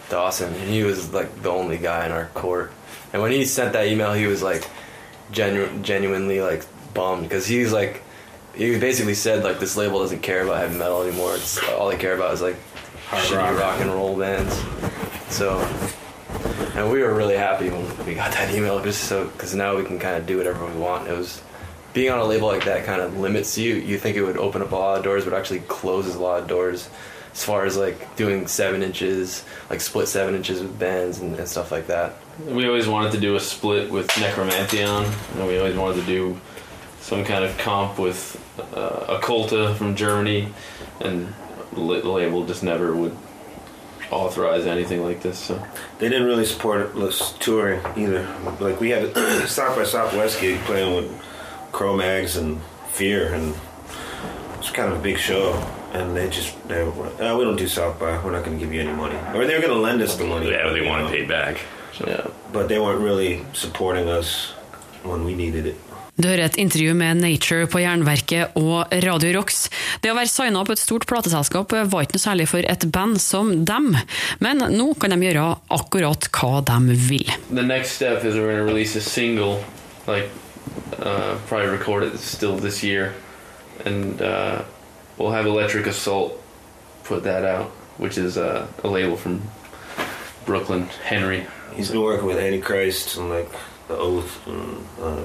Dawson, 0.10 0.54
and 0.54 0.70
he 0.70 0.84
was 0.84 1.12
like 1.12 1.42
the 1.42 1.50
only 1.50 1.78
guy 1.78 2.06
in 2.06 2.12
our 2.12 2.28
court. 2.28 2.72
And 3.14 3.22
when 3.22 3.32
he 3.32 3.44
sent 3.46 3.74
that 3.74 3.88
email, 3.88 4.14
he 4.14 4.28
was 4.28 4.42
like 4.44 4.70
genu- 5.32 5.82
genuinely 5.82 6.40
like 6.40 6.66
bummed 6.94 7.24
because 7.24 7.46
he's 7.48 7.74
like 7.74 8.04
he 8.56 8.78
basically 8.80 9.16
said 9.16 9.44
like 9.44 9.60
this 9.60 9.76
label 9.76 10.00
doesn't 10.00 10.22
care 10.22 10.44
about 10.44 10.58
heavy 10.60 10.78
metal 10.78 11.02
anymore. 11.04 11.36
It's 11.36 11.58
all 11.70 11.90
they 11.90 11.98
care 11.98 12.16
about 12.16 12.34
is 12.34 12.42
like 12.42 12.56
shitty 13.10 13.60
rock. 13.60 13.82
and 13.82 13.92
roll 13.92 14.16
bands. 14.18 14.54
So, 15.30 15.60
and 16.78 16.92
we 16.92 17.02
were 17.02 17.14
really 17.14 17.36
happy 17.36 17.70
when 17.70 18.06
we 18.06 18.14
got 18.14 18.32
that 18.34 18.54
email, 18.54 18.82
just 18.84 19.06
so 19.06 19.26
because 19.28 19.56
now 19.56 19.76
we 19.76 19.84
can 19.84 19.98
kind 19.98 20.16
of 20.16 20.28
do 20.28 20.38
whatever 20.38 20.64
we 20.64 20.80
want. 20.80 21.08
It 21.08 21.18
was 21.18 21.42
being 21.94 22.12
on 22.12 22.20
a 22.20 22.24
label 22.24 22.48
like 22.48 22.66
that 22.66 22.86
kind 22.86 23.02
of 23.02 23.18
limits 23.18 23.58
you. 23.58 23.74
You 23.74 23.98
think 23.98 24.16
it 24.16 24.22
would 24.22 24.38
open 24.38 24.62
up 24.62 24.72
a 24.72 24.76
lot 24.76 24.98
of 25.00 25.04
doors, 25.04 25.26
but 25.26 25.34
actually 25.34 25.62
closes 25.62 26.14
a 26.14 26.22
lot 26.22 26.40
of 26.40 26.48
doors 26.48 26.88
as 27.34 27.44
far 27.44 27.66
as 27.66 27.78
like 27.78 28.16
doing 28.16 28.46
seven 28.46 28.84
inches, 28.84 29.44
like 29.72 29.82
split 29.82 30.08
seven 30.08 30.36
inches 30.36 30.62
with 30.62 30.78
bands 30.78 31.20
and, 31.20 31.36
and 31.36 31.48
stuff 31.48 31.72
like 31.72 31.88
that. 31.88 32.14
We 32.46 32.68
always 32.68 32.88
wanted 32.88 33.12
to 33.14 33.20
do 33.20 33.36
a 33.36 33.40
split 33.40 33.90
with 33.90 34.08
Nekromantheon, 34.10 35.36
and 35.36 35.48
we 35.48 35.58
always 35.58 35.76
wanted 35.76 36.02
to 36.02 36.06
do 36.06 36.40
some 37.02 37.26
kind 37.26 37.44
of 37.44 37.58
comp 37.58 37.98
with 37.98 38.40
uh, 38.76 39.18
Occulta 39.18 39.76
from 39.76 39.96
Germany, 39.96 40.50
and 41.00 41.34
the 41.74 41.82
label 41.82 42.46
just 42.46 42.62
never 42.62 42.96
would 42.96 43.18
authorize 44.12 44.66
anything 44.66 45.04
like 45.04 45.22
this. 45.22 45.38
So 45.38 45.66
they 46.00 46.10
didn't 46.10 46.28
really 46.28 46.46
support 46.46 46.96
us 46.96 47.34
touring 47.40 47.82
either. 47.96 48.28
Like 48.60 48.80
we 48.80 48.90
had 48.90 49.04
a 49.04 49.48
South 49.48 49.76
by 49.76 49.84
Southwest 49.84 50.40
gig 50.42 50.60
playing 50.62 50.96
with 50.96 51.24
Cro-Mags 51.72 52.38
and 52.38 52.62
Fear, 52.90 53.34
and 53.34 53.54
it 53.54 54.58
was 54.58 54.72
kind 54.72 54.92
of 54.92 55.00
a 55.00 55.02
big 55.02 55.18
show. 55.18 55.54
And 55.94 56.16
they 56.16 56.30
just 56.30 56.68
they 56.68 56.84
were, 56.84 57.12
oh, 57.20 57.38
we 57.38 57.44
don't 57.44 57.56
do 57.56 57.68
South 57.68 58.00
by. 58.00 58.24
We're 58.24 58.32
not 58.32 58.44
going 58.44 58.60
to 58.60 58.64
give 58.64 58.74
you 58.74 58.82
any 58.82 58.92
money, 58.92 59.16
or 59.34 59.46
they 59.46 59.56
were 59.56 59.62
going 59.62 59.74
to 59.74 59.80
lend 59.80 60.02
us 60.02 60.16
the 60.18 60.26
money. 60.26 60.50
Yeah, 60.52 60.70
they 60.70 60.86
want 60.86 61.08
to 61.08 61.14
pay 61.14 61.26
back. 61.26 61.62
So. 61.94 62.06
Yeah, 62.08 62.28
but 62.52 62.68
they 62.68 62.78
weren't 62.78 63.02
really 63.02 63.46
supporting 63.54 64.08
us 64.10 64.52
when 65.04 65.24
we 65.24 65.34
needed 65.34 65.66
it. 65.66 65.78
Du 66.18 66.26
hører 66.26 66.48
et 66.48 66.56
intervju 66.58 66.96
med 66.98 67.20
Nature 67.22 67.68
på 67.70 67.78
Jernverket 67.84 68.56
og 68.58 68.90
Radio 69.04 69.36
Rocks. 69.36 69.68
Det 70.02 70.10
å 70.10 70.16
være 70.18 70.32
signa 70.32 70.64
på 70.66 70.74
et 70.74 70.82
stort 70.82 71.06
plateselskap 71.06 71.76
var 71.92 72.08
ikke 72.08 72.18
noe 72.18 72.24
særlig 72.24 72.48
for 72.50 72.66
et 72.66 72.86
band 72.90 73.20
som 73.22 73.52
dem, 73.70 73.92
men 74.42 74.66
nå 74.74 74.88
kan 74.98 75.14
de 75.14 75.20
gjøre 75.28 75.46
akkurat 75.78 76.26
hva 76.34 76.64
de 76.66 76.98
vil. 76.98 77.30
The 77.54 77.62
next 77.62 78.02
step 78.02 78.26
is 78.26 78.34
we're 78.34 78.50
going 78.50 78.58
to 78.58 78.66
release 78.66 78.98
a 78.98 79.06
single, 79.06 79.62
like 80.10 80.34
uh, 80.98 81.38
probably 81.46 81.70
record 81.70 82.10
it 82.10 82.18
still 82.18 82.58
this 82.58 82.82
year, 82.82 83.14
and 83.86 84.20
uh, 84.20 84.66
we'll 85.20 85.38
have 85.38 85.46
Electric 85.46 85.86
Assault 85.86 86.34
put 87.04 87.26
that 87.30 87.46
out, 87.46 87.70
which 88.02 88.18
is 88.18 88.40
uh, 88.40 88.66
a 88.84 88.90
label 88.90 89.18
from 89.18 89.44
Brooklyn, 90.48 90.90
Henry. 91.06 91.46
He's 91.76 91.92
been 91.92 92.02
working 92.02 92.26
with 92.26 92.40
Antichrist 92.40 93.18
and 93.18 93.30
like 93.30 93.52
the 93.88 93.94
Oath 93.94 94.48
and. 94.48 94.82
Uh, 95.00 95.22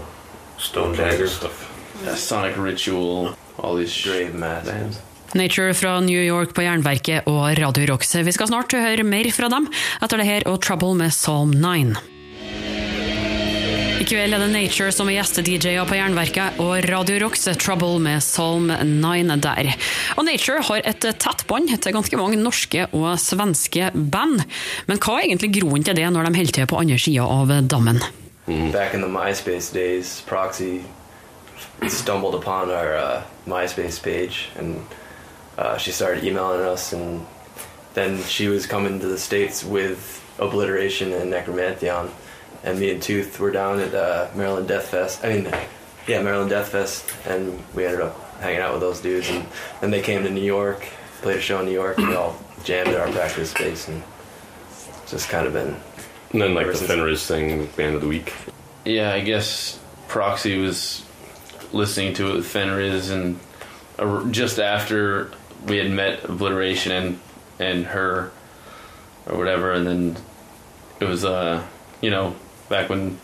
Stone 0.63 0.97
Dagger 0.97 1.27
stuff. 1.27 1.69
Yeah, 2.05 2.15
Sonic 2.15 2.57
Ritual, 2.57 3.35
all 3.59 3.77
these 3.77 4.03
grave 4.05 4.35
mass 4.35 4.65
bands. 4.67 5.01
Nature 5.35 5.75
fra 5.75 6.01
New 6.01 6.23
York 6.23 6.55
på 6.55 6.63
Jernverket 6.63 7.27
og 7.27 7.59
Radio 7.59 7.87
Rocks. 7.93 8.15
Vi 8.15 8.33
skal 8.33 8.51
snart 8.51 8.73
høre 8.77 9.03
mer 9.03 9.31
fra 9.33 9.49
dem 9.49 9.67
etter 10.05 10.21
det 10.21 10.29
her 10.29 10.47
og 10.51 10.61
Trouble 10.63 10.95
med 10.99 11.11
Psalm 11.11 11.55
9. 11.57 11.95
I 14.03 14.07
kveld 14.07 14.35
er 14.35 14.43
det 14.43 14.51
Nature 14.53 14.93
som 14.95 15.09
er 15.09 15.21
gjeste-DJ-er 15.21 15.87
på 15.87 15.95
Jernverket, 15.95 16.59
og 16.63 16.89
Radio 16.91 17.21
Rocks 17.23 17.47
Trouble 17.63 18.01
med 18.03 18.23
Psalm 18.23 18.71
9 18.71 19.37
der. 19.43 19.75
Og 20.19 20.27
Nature 20.27 20.63
har 20.69 20.83
et 20.91 21.07
tett 21.07 21.47
bånd 21.51 21.71
til 21.75 21.95
ganske 21.95 22.19
mange 22.19 22.41
norske 22.41 22.89
og 22.91 23.15
svenske 23.23 23.93
band. 23.95 24.43
Men 24.91 24.99
hva 24.99 25.21
er 25.21 25.31
egentlig 25.31 25.55
groen 25.61 25.87
til 25.87 25.97
det 25.99 26.11
når 26.11 26.29
de 26.29 26.43
holder 26.43 26.59
til 26.59 26.69
på 26.71 26.83
andre 26.83 26.99
sida 27.03 27.31
av 27.31 27.55
dammen? 27.71 28.03
Mm. 28.47 28.73
Back 28.73 28.95
in 28.95 29.01
the 29.01 29.07
MySpace 29.07 29.73
days, 29.73 30.21
Proxy 30.23 30.85
stumbled 31.89 32.35
upon 32.35 32.71
our 32.71 32.97
uh, 32.97 33.23
MySpace 33.47 34.03
page 34.03 34.49
and 34.57 34.85
uh, 35.59 35.77
she 35.77 35.91
started 35.93 36.25
emailing 36.25 36.61
us, 36.61 36.93
and 36.93 37.27
then 37.95 38.23
she 38.25 38.49
was 38.49 38.67
coming 38.67 39.01
to 39.01 39.07
the 39.07 39.19
states 39.19 39.63
with 39.63 40.19
Obliteration 40.39 41.13
and 41.13 41.33
Nekromantheon, 41.33 42.11
and 42.65 42.79
me 42.79 42.91
and 42.91 43.03
Tooth 43.03 43.39
were 43.39 43.51
down 43.51 43.79
at 43.81 43.95
uh, 43.95 44.29
Maryland 44.35 44.69
Death 44.69 44.89
Fest. 44.89 45.25
I 45.25 45.29
mean, 45.29 45.53
yeah, 46.09 46.23
Maryland 46.23 46.51
Death 46.51 46.69
Fest, 46.69 47.13
and 47.27 47.63
we 47.75 47.85
ended 47.85 48.01
up 48.01 48.19
hanging 48.41 48.61
out 48.61 48.73
with 48.73 48.81
those 48.81 49.01
dudes, 49.01 49.29
and 49.29 49.47
then 49.81 49.91
they 49.91 50.01
came 50.01 50.23
to 50.23 50.31
New 50.31 50.41
York, 50.41 50.89
played 51.21 51.37
a 51.37 51.41
show 51.41 51.61
in 51.61 51.67
New 51.67 51.73
York, 51.73 51.99
and 51.99 52.09
we 52.09 52.15
all 52.15 52.37
jammed 52.65 52.89
at 52.89 53.01
our 53.01 53.13
practice 53.13 53.51
space, 53.51 53.89
and 53.89 54.03
just 55.07 55.29
kind 55.29 55.47
of 55.47 55.53
been 55.53 55.77
and 56.33 56.41
then 56.41 56.55
like 56.55 56.67
the 56.67 56.73
Fenriz 56.73 57.27
thing, 57.27 57.67
band 57.77 57.95
of 57.95 58.01
the 58.01 58.09
week. 58.09 58.33
Yeah, 58.85 59.13
I 59.13 59.21
guess 59.21 59.79
Proxy 60.09 60.59
was 60.59 61.05
listening 61.73 62.15
to 62.15 62.31
it 62.31 62.35
with 62.37 62.47
Fenriz, 62.47 63.11
and 63.11 63.39
uh, 63.99 64.25
just 64.31 64.59
after 64.59 65.31
we 65.67 65.77
had 65.77 65.91
met 65.91 66.25
Obliteration 66.25 66.93
and 66.93 67.21
and 67.59 67.87
her 67.87 68.33
or 69.27 69.39
whatever, 69.39 69.73
and 69.73 69.87
then 69.87 70.17
it 71.01 71.05
was 71.05 71.25
uh 71.25 71.63
you 72.01 72.11
know 72.11 72.35
back 72.69 72.89
when 72.89 73.19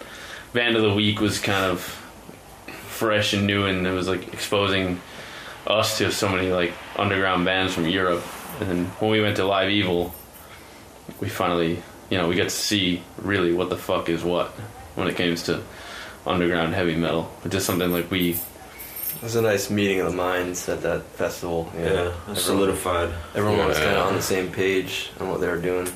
band 0.53 0.77
of 0.77 0.83
the 0.83 0.93
week 0.93 1.21
was 1.21 1.39
kind 1.39 1.65
of 1.65 1.81
fresh 2.67 3.33
and 3.33 3.47
new, 3.47 3.67
and 3.67 3.87
it 3.87 3.93
was 3.93 4.09
like 4.09 4.33
exposing 4.33 5.01
us 5.67 5.99
to 5.99 6.11
so 6.11 6.29
many 6.29 6.51
like 6.51 6.73
underground 6.97 7.45
bands 7.45 7.75
from 7.75 7.89
Europe, 7.89 8.23
and 8.61 8.69
then 8.69 8.85
when 8.99 9.11
we 9.11 9.21
went 9.21 9.37
to 9.37 9.45
Live 9.45 9.71
Evil, 9.71 10.15
we 11.21 11.29
finally 11.29 11.83
you 12.11 12.19
know, 12.19 12.29
we 12.29 12.35
get 12.35 12.45
to 12.45 12.51
see 12.51 13.03
really 13.19 13.53
what 13.53 13.71
the 13.71 13.77
fuck 13.77 14.09
is 14.09 14.25
what 14.25 14.49
when 14.95 15.09
it 15.09 15.17
comes 15.17 15.45
to 15.45 15.63
underground 16.27 16.75
heavy 16.75 16.97
metal. 16.97 17.31
It's 17.45 17.53
just 17.53 17.67
something 17.67 17.91
like 17.91 18.11
we. 18.11 18.31
It 18.31 19.23
was 19.23 19.37
a 19.37 19.43
nice 19.43 19.71
meeting 19.71 20.01
of 20.01 20.11
the 20.11 20.17
minds 20.17 20.69
at 20.69 20.83
that 20.83 21.03
festival. 21.03 21.73
Yeah, 21.75 21.83
yeah 21.83 21.91
everyone, 21.91 22.37
solidified. 22.37 23.11
Everyone 23.35 23.59
yeah, 23.59 23.67
was 23.67 23.79
kind 23.79 23.97
of 23.97 24.07
on 24.07 24.15
the 24.15 24.23
same 24.23 24.53
page 24.53 25.11
on 25.21 25.29
what 25.29 25.41
they 25.41 25.49
were 25.49 25.61
doing. 25.61 25.89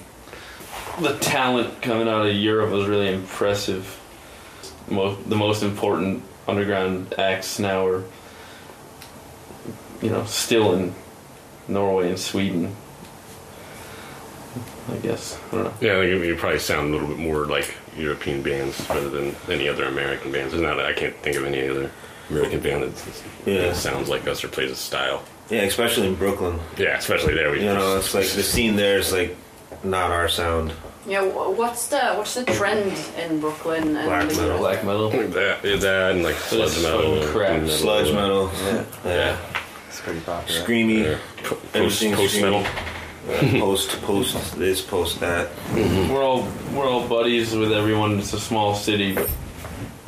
The 1.00 1.16
talent 1.18 1.80
coming 1.82 2.08
out 2.08 2.26
of 2.26 2.34
Europe 2.34 2.70
was 2.70 2.86
really 2.86 3.12
impressive. 3.12 3.98
Most, 4.88 5.28
the 5.28 5.36
most 5.36 5.62
important 5.62 6.22
underground 6.48 7.14
acts 7.18 7.58
now 7.58 7.86
are, 7.86 8.04
you 10.02 10.10
know, 10.10 10.24
still 10.24 10.74
in 10.74 10.94
Norway 11.68 12.08
and 12.08 12.18
Sweden. 12.18 12.74
I 14.90 14.96
guess. 14.96 15.38
I 15.50 15.54
don't 15.54 15.64
know. 15.64 15.74
Yeah, 15.80 15.98
I 15.98 16.06
think 16.06 16.24
you 16.24 16.36
probably 16.36 16.58
sound 16.58 16.88
a 16.90 16.92
little 16.92 17.08
bit 17.08 17.18
more 17.18 17.46
like 17.46 17.74
European 17.96 18.42
bands 18.42 18.88
rather 18.88 19.08
than 19.08 19.34
any 19.48 19.68
other 19.68 19.84
American 19.84 20.32
bands. 20.32 20.52
There's 20.52 20.62
not, 20.62 20.80
I 20.80 20.92
can't 20.92 21.14
think 21.16 21.36
of 21.36 21.44
any 21.44 21.68
other 21.68 21.90
American 22.30 22.60
band 22.60 22.82
that, 22.82 23.22
yeah. 23.46 23.72
sounds 23.72 24.08
like 24.08 24.26
us 24.26 24.42
or 24.42 24.48
plays 24.48 24.70
a 24.70 24.76
style. 24.76 25.22
Yeah, 25.50 25.62
especially 25.62 26.08
in 26.08 26.14
Brooklyn. 26.14 26.58
Yeah, 26.78 26.96
especially 26.98 27.34
there. 27.34 27.50
We 27.50 27.60
you 27.60 27.66
know, 27.66 27.96
it's 27.96 28.14
like 28.14 28.26
the 28.26 28.42
scene 28.42 28.76
there 28.76 28.98
is 28.98 29.12
like 29.12 29.36
not 29.84 30.10
our 30.10 30.28
sound. 30.28 30.72
Yeah, 31.06 31.22
what's 31.22 31.88
the 31.88 32.14
what's 32.14 32.34
the 32.34 32.44
trend 32.44 32.96
in 33.18 33.40
Brooklyn 33.40 33.96
and 33.96 34.06
black 34.06 34.28
metal? 34.28 34.58
Black 34.58 34.84
metal. 34.84 35.10
That, 35.10 35.62
that 35.62 36.12
and 36.12 36.22
like 36.22 36.36
sludge 36.36 36.80
metal. 36.80 37.22
Crap. 37.26 37.68
Sludge 37.68 38.12
metal. 38.14 38.50
Yeah. 38.54 38.84
yeah. 39.04 39.14
yeah. 39.14 39.38
It's 39.88 40.00
pretty 40.00 40.20
popular. 40.20 40.62
Screamy. 40.62 41.04
Yeah. 41.04 41.18
Post, 41.72 42.02
post 42.14 42.40
metal. 42.40 42.64
Post 43.26 44.02
post 44.02 44.58
this, 44.58 44.80
post 44.80 45.20
that. 45.20 45.48
Mm-hmm. 45.48 46.12
We're 46.12 46.24
all 46.24 46.48
we're 46.74 46.88
all 46.88 47.06
buddies 47.06 47.54
with 47.54 47.72
everyone. 47.72 48.18
It's 48.18 48.32
a 48.32 48.40
small 48.40 48.74
city, 48.74 49.14
but 49.14 49.30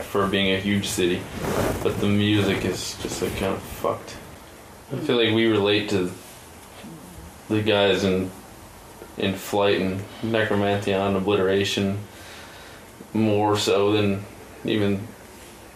for 0.02 0.26
being 0.26 0.52
a 0.52 0.58
huge 0.58 0.88
city, 0.88 1.22
but 1.82 1.98
the 2.00 2.08
music 2.08 2.64
is 2.64 2.96
just 3.02 3.22
like 3.22 3.36
kind 3.36 3.54
of 3.54 3.62
fucked. 3.62 4.16
I 4.92 4.96
feel 4.96 5.16
like 5.16 5.34
we 5.34 5.46
relate 5.46 5.90
to 5.90 6.10
the 7.48 7.62
guys 7.62 8.02
in 8.02 8.30
in 9.16 9.34
flight 9.34 9.80
and 9.80 10.02
Nekromantheon 10.22 11.16
obliteration 11.16 11.98
more 13.12 13.56
so 13.56 13.92
than 13.92 14.24
even 14.64 15.06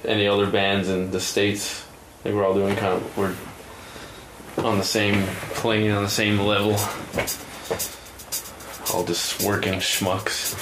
any 0.04 0.26
other 0.26 0.50
bands 0.50 0.88
in 0.88 1.12
the 1.12 1.20
states. 1.20 1.84
Like 2.24 2.34
we're 2.34 2.44
all 2.44 2.54
doing 2.54 2.74
kind 2.74 2.94
of 2.94 3.16
we're 3.16 3.34
on 4.64 4.78
the 4.78 4.84
same 4.84 5.26
plane, 5.54 5.90
on 5.90 6.02
the 6.02 6.10
same 6.10 6.38
level. 6.38 6.72
All 8.92 9.04
just 9.04 9.42
working 9.42 9.74
schmucks. 9.74 10.56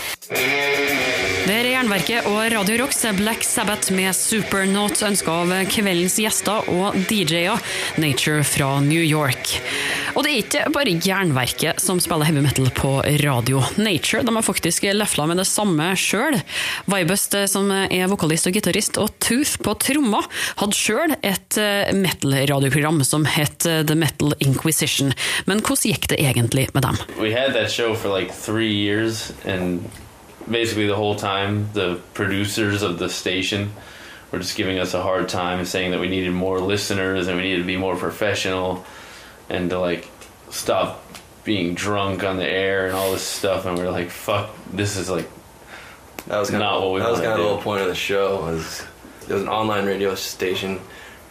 Er 1.87 1.93
Jernverket 1.93 2.27
og 2.27 2.41
Radio 2.51 2.77
Rocks 2.81 3.05
Black 3.15 3.45
Sabbath 3.47 3.93
med 3.95 4.11
Supernaut 4.19 4.99
ønska 5.07 5.31
av 5.31 5.53
kveldens 5.71 6.17
gjester 6.19 6.67
og 6.73 6.97
DJ-er, 7.07 7.61
Nature 8.03 8.43
fra 8.43 8.81
New 8.83 9.05
York. 9.05 9.53
Og 10.17 10.25
det 10.27 10.33
er 10.33 10.41
ikke 10.41 10.73
bare 10.75 10.97
Jernverket 11.05 11.79
som 11.79 12.01
spiller 12.03 12.27
heavy 12.27 12.43
metal 12.43 12.67
på 12.75 12.91
radio. 13.23 13.63
Nature 13.79 14.25
de 14.27 14.35
har 14.35 14.47
faktisk 14.49 14.89
løfla 14.99 15.29
med 15.31 15.39
det 15.39 15.47
samme 15.47 15.93
sjøl. 16.01 16.41
Vibust, 16.91 17.39
som 17.53 17.71
er 17.71 18.11
vokalist 18.11 18.51
og 18.51 18.59
gitarist, 18.59 18.99
og 18.99 19.15
Tooth 19.23 19.55
på 19.63 19.77
tromma, 19.87 20.25
hadde 20.59 20.81
sjøl 20.81 21.15
et 21.21 21.61
eh, 21.63 21.95
metal-radioprogram 21.95 22.99
som 23.07 23.29
het 23.31 23.63
eh, 23.63 23.85
The 23.87 23.95
Metal 23.95 24.35
Inquisition. 24.43 25.15
Men 25.47 25.63
hvordan 25.63 25.93
gikk 25.93 26.11
det 26.11 26.19
egentlig 26.19 26.67
med 26.75 26.89
dem? 26.89 26.99
Show 27.71 27.95
for 27.95 28.11
like 28.11 28.35
three 28.35 28.75
years, 28.75 29.31
basically 30.51 30.87
the 30.87 30.97
whole 30.97 31.17
time 31.17 31.71
the 31.73 32.01
producers 32.15 32.83
of 32.83 32.99
the 32.99 33.09
station 33.09 33.73
were 34.31 34.39
just 34.39 34.57
giving 34.57 34.79
us 34.79 34.95
a 34.95 35.03
hard 35.03 35.29
time, 35.29 35.65
saying 35.65 35.93
that 35.93 36.01
we 36.01 36.09
needed 36.09 36.33
more 36.33 36.61
listeners 36.61 37.29
and 37.29 37.37
we 37.37 37.45
needed 37.45 37.59
to 37.59 37.67
be 37.67 37.77
more 37.77 37.97
professional, 37.97 38.85
and 39.49 39.71
to 39.71 39.79
like 39.79 40.09
stop 40.51 41.03
being 41.45 41.75
drunk 41.75 42.25
on 42.25 42.37
the 42.37 42.47
air 42.47 42.87
and 42.87 42.95
all 42.95 43.13
this 43.13 43.23
stuff. 43.23 43.67
And 43.67 43.79
we 43.79 43.85
are 43.85 43.91
like, 43.91 44.11
fuck, 44.11 44.51
this 44.73 44.97
is 44.97 45.09
like 45.09 45.29
that 46.27 46.39
was 46.39 46.51
kind 46.51 46.63
not 46.63 46.75
of, 46.75 46.83
what 46.83 46.93
we 46.95 47.01
that 47.01 47.11
was 47.11 47.21
kind 47.21 47.33
of 47.33 47.39
the 47.39 47.45
whole 47.45 47.63
point 47.63 47.83
of 47.83 47.89
the 47.89 47.95
show 47.95 48.41
was 48.43 48.85
it 49.29 49.33
was 49.33 49.43
an 49.43 49.49
online 49.49 49.87
radio 49.87 50.15
station 50.15 50.81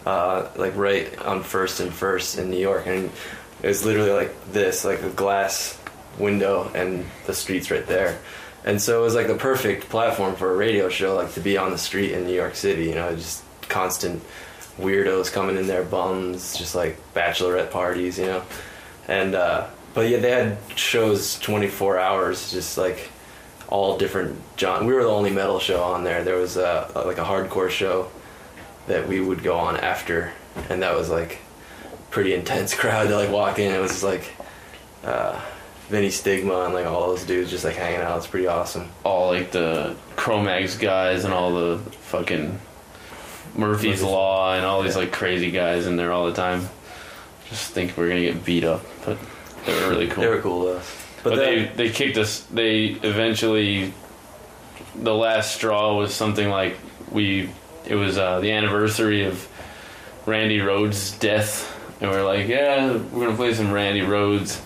uh, 0.06 0.48
like 0.56 0.76
right 0.76 1.18
on 1.22 1.42
first 1.42 1.80
and 1.80 1.92
first 1.92 2.38
in 2.38 2.50
new 2.50 2.58
york. 2.58 2.86
And 2.86 3.10
it 3.62 3.68
was 3.68 3.84
literally 3.84 4.12
like 4.12 4.52
this 4.52 4.84
like 4.84 5.02
a 5.02 5.10
glass 5.10 5.78
window 6.18 6.70
and 6.74 7.04
the 7.26 7.34
streets 7.34 7.70
right 7.70 7.86
there 7.86 8.18
and 8.66 8.82
so 8.82 9.00
it 9.00 9.02
was 9.02 9.14
like 9.14 9.28
the 9.28 9.34
perfect 9.34 9.88
platform 9.88 10.36
for 10.36 10.52
a 10.52 10.56
radio 10.56 10.88
show 10.88 11.14
like 11.14 11.32
to 11.32 11.40
be 11.40 11.56
on 11.56 11.70
the 11.70 11.78
street 11.78 12.12
in 12.12 12.26
new 12.26 12.34
york 12.34 12.54
city 12.54 12.84
you 12.84 12.94
know 12.94 13.14
just 13.16 13.42
constant 13.68 14.22
weirdos 14.78 15.32
coming 15.32 15.56
in 15.56 15.66
there 15.66 15.82
bums 15.82 16.56
just 16.58 16.74
like 16.74 16.98
bachelorette 17.14 17.70
parties 17.70 18.18
you 18.18 18.26
know 18.26 18.42
and 19.08 19.34
uh 19.34 19.66
but 19.94 20.08
yeah 20.08 20.18
they 20.18 20.30
had 20.30 20.58
shows 20.74 21.38
24 21.38 21.98
hours 21.98 22.52
just 22.52 22.76
like 22.76 23.10
all 23.68 23.98
different 23.98 24.40
John. 24.56 24.86
We 24.86 24.94
were 24.94 25.02
the 25.02 25.10
only 25.10 25.30
metal 25.30 25.58
show 25.58 25.82
on 25.82 26.04
there. 26.04 26.24
There 26.24 26.36
was 26.36 26.56
a, 26.56 26.90
like 26.94 27.18
a 27.18 27.24
hardcore 27.24 27.70
show 27.70 28.10
that 28.86 29.08
we 29.08 29.20
would 29.20 29.42
go 29.42 29.56
on 29.56 29.76
after, 29.76 30.32
and 30.70 30.82
that 30.82 30.94
was 30.94 31.10
like 31.10 31.38
pretty 32.10 32.34
intense 32.34 32.74
crowd 32.78 33.08
to 33.08 33.16
like 33.16 33.30
walk 33.30 33.58
in. 33.58 33.74
It 33.74 33.80
was 33.80 34.02
like 34.02 34.32
uh, 35.04 35.40
Vinnie 35.88 36.10
Stigma 36.10 36.64
and 36.64 36.74
like 36.74 36.86
all 36.86 37.08
those 37.08 37.24
dudes 37.24 37.50
just 37.50 37.64
like 37.64 37.76
hanging 37.76 38.00
out. 38.00 38.18
It's 38.18 38.26
pretty 38.26 38.46
awesome. 38.48 38.88
all 39.04 39.28
like 39.28 39.52
the 39.52 39.94
Cro-Mags 40.16 40.76
guys 40.78 41.24
and 41.24 41.32
all 41.32 41.54
the 41.54 41.78
fucking 41.78 42.58
Murphy's 43.54 44.02
Law 44.02 44.54
and 44.54 44.64
all 44.64 44.82
these 44.82 44.96
like 44.96 45.12
crazy 45.12 45.50
guys 45.50 45.86
in 45.86 45.96
there 45.96 46.12
all 46.12 46.26
the 46.26 46.32
time. 46.34 46.68
Just 47.48 47.70
think 47.70 47.96
we're 47.96 48.08
gonna 48.08 48.20
get 48.22 48.44
beat 48.44 48.64
up, 48.64 48.84
but 49.04 49.16
they 49.64 49.74
were 49.74 49.90
really 49.90 50.08
cool. 50.08 50.22
They 50.24 50.28
were 50.28 50.40
cool 50.40 50.64
though. 50.64 50.80
But, 51.22 51.30
But 51.30 51.36
they 51.36 51.64
they 51.66 51.90
kicked 51.90 52.16
us. 52.18 52.40
They 52.40 52.86
eventually, 52.86 53.92
the 54.96 55.14
last 55.14 55.54
straw 55.54 55.96
was 55.96 56.12
something 56.12 56.48
like 56.48 56.76
we. 57.10 57.48
It 57.86 57.94
was 57.94 58.18
uh, 58.18 58.40
the 58.40 58.50
anniversary 58.50 59.24
of 59.24 59.46
Randy 60.26 60.58
Rhoads' 60.58 61.16
death, 61.20 61.72
and 62.00 62.10
we 62.10 62.16
are 62.16 62.24
like, 62.24 62.48
yeah, 62.48 62.96
we're 62.96 63.26
gonna 63.26 63.36
play 63.36 63.54
some 63.54 63.70
Randy 63.70 64.00
Rhoads. 64.00 64.60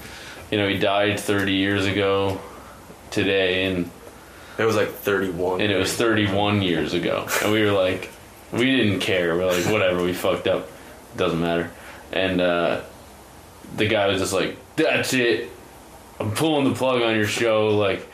You 0.51 0.59
know, 0.59 0.69
he 0.69 0.79
died 0.79 1.21
30 1.21 1.53
years 1.53 1.87
ago 1.87 2.41
today, 3.11 3.67
and 3.67 3.91
it 4.59 4.65
was 4.65 4.77
like 4.77 4.91
31. 4.91 5.61
and 5.61 5.71
it 5.71 5.77
was 5.77 5.93
31 5.95 6.63
years 6.63 6.93
ago, 6.93 7.27
and 7.43 7.53
we 7.53 7.63
were 7.63 7.73
like, 7.73 8.11
we 8.53 8.65
didn't 8.65 9.01
care. 9.01 9.37
We're 9.37 9.47
like, 9.47 9.67
whatever, 9.67 10.03
we 10.03 10.13
fucked 10.13 10.49
up, 10.49 10.69
doesn't 11.17 11.41
matter. 11.41 11.71
And 12.13 12.41
uh, 12.41 12.81
the 13.77 13.87
guy 13.87 14.09
was 14.09 14.21
just 14.21 14.33
like, 14.33 14.57
that's 14.77 15.15
it. 15.15 15.51
I'm 16.19 16.33
pulling 16.33 16.69
the 16.69 16.75
plug 16.75 17.01
on 17.03 17.15
your 17.15 17.27
show. 17.27 17.69
Like, 17.69 18.07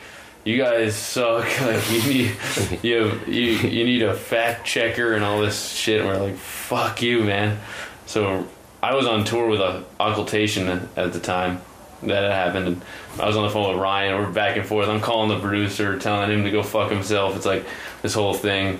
you 0.43 0.57
guys 0.57 0.95
suck. 0.95 1.47
Like, 1.61 1.91
you 1.91 2.01
need 2.03 2.35
you 2.83 2.95
have, 3.03 3.27
you 3.27 3.43
you 3.43 3.83
need 3.83 4.03
a 4.03 4.13
fact 4.13 4.65
checker 4.65 5.13
and 5.13 5.23
all 5.23 5.41
this 5.41 5.71
shit. 5.71 6.01
And 6.01 6.07
we're 6.09 6.17
like, 6.17 6.35
fuck 6.35 7.01
you, 7.01 7.23
man. 7.23 7.59
So 8.05 8.47
I 8.81 8.93
was 8.95 9.07
on 9.07 9.25
tour 9.25 9.47
with 9.47 9.59
a 9.59 9.83
occultation 9.99 10.87
at 10.95 11.13
the 11.13 11.19
time 11.19 11.61
that 12.03 12.23
had 12.23 12.31
happened. 12.31 12.67
And 12.67 12.81
I 13.19 13.25
was 13.25 13.35
on 13.35 13.43
the 13.43 13.49
phone 13.49 13.73
with 13.73 13.81
Ryan. 13.81 14.15
We're 14.15 14.31
back 14.31 14.57
and 14.57 14.65
forth. 14.65 14.87
I'm 14.87 15.01
calling 15.01 15.29
the 15.29 15.39
producer, 15.39 15.97
telling 15.97 16.31
him 16.31 16.43
to 16.43 16.51
go 16.51 16.63
fuck 16.63 16.91
himself. 16.91 17.35
It's 17.35 17.45
like 17.45 17.65
this 18.01 18.13
whole 18.13 18.33
thing. 18.33 18.79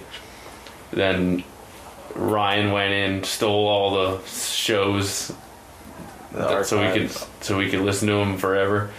Then 0.91 1.43
Ryan 2.15 2.71
went 2.71 2.93
in, 2.93 3.23
stole 3.23 3.67
all 3.67 3.91
the 3.91 4.25
shows 4.27 5.31
The 6.31 6.63
so 6.63 6.81
we 6.81 6.99
could 6.99 7.11
so 7.41 7.57
we 7.57 7.69
could 7.69 7.81
listen 7.81 8.07
to 8.07 8.15
them 8.15 8.37
forever. 8.37 8.91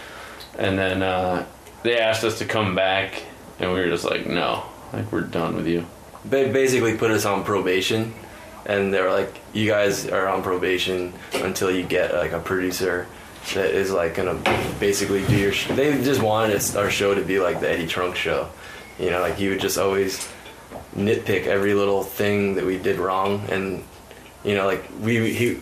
And 0.57 0.77
then 0.77 1.01
uh, 1.01 1.45
they 1.83 1.99
asked 1.99 2.23
us 2.23 2.39
to 2.39 2.45
come 2.45 2.75
back, 2.75 3.23
and 3.59 3.71
we 3.71 3.79
were 3.79 3.87
just 3.87 4.03
like, 4.03 4.27
no, 4.27 4.65
like 4.91 5.11
we're 5.11 5.21
done 5.21 5.55
with 5.55 5.67
you. 5.67 5.85
They 6.25 6.51
basically 6.51 6.97
put 6.97 7.11
us 7.11 7.25
on 7.25 7.45
probation, 7.45 8.13
and 8.65 8.93
they 8.93 9.01
were 9.01 9.11
like, 9.11 9.33
"You 9.53 9.67
guys 9.67 10.07
are 10.07 10.27
on 10.27 10.43
probation 10.43 11.13
until 11.35 11.71
you 11.71 11.83
get 11.83 12.13
like 12.13 12.33
a 12.33 12.39
producer 12.39 13.07
that 13.53 13.71
is 13.71 13.91
like 13.91 14.15
gonna 14.15 14.35
basically 14.79 15.25
do 15.25 15.37
your." 15.37 15.51
Sh-. 15.51 15.67
They 15.67 16.01
just 16.03 16.21
wanted 16.21 16.61
our 16.75 16.89
show 16.89 17.15
to 17.15 17.21
be 17.21 17.39
like 17.39 17.59
the 17.59 17.69
Eddie 17.69 17.87
Trunk 17.87 18.15
show, 18.15 18.49
you 18.99 19.09
know, 19.09 19.21
like 19.21 19.35
he 19.35 19.49
would 19.49 19.59
just 19.59 19.77
always 19.77 20.27
nitpick 20.95 21.47
every 21.47 21.73
little 21.73 22.03
thing 22.03 22.55
that 22.55 22.65
we 22.65 22.77
did 22.77 22.97
wrong, 22.99 23.45
and 23.49 23.83
you 24.43 24.55
know, 24.55 24.65
like 24.65 24.85
we 25.01 25.33
he, 25.33 25.55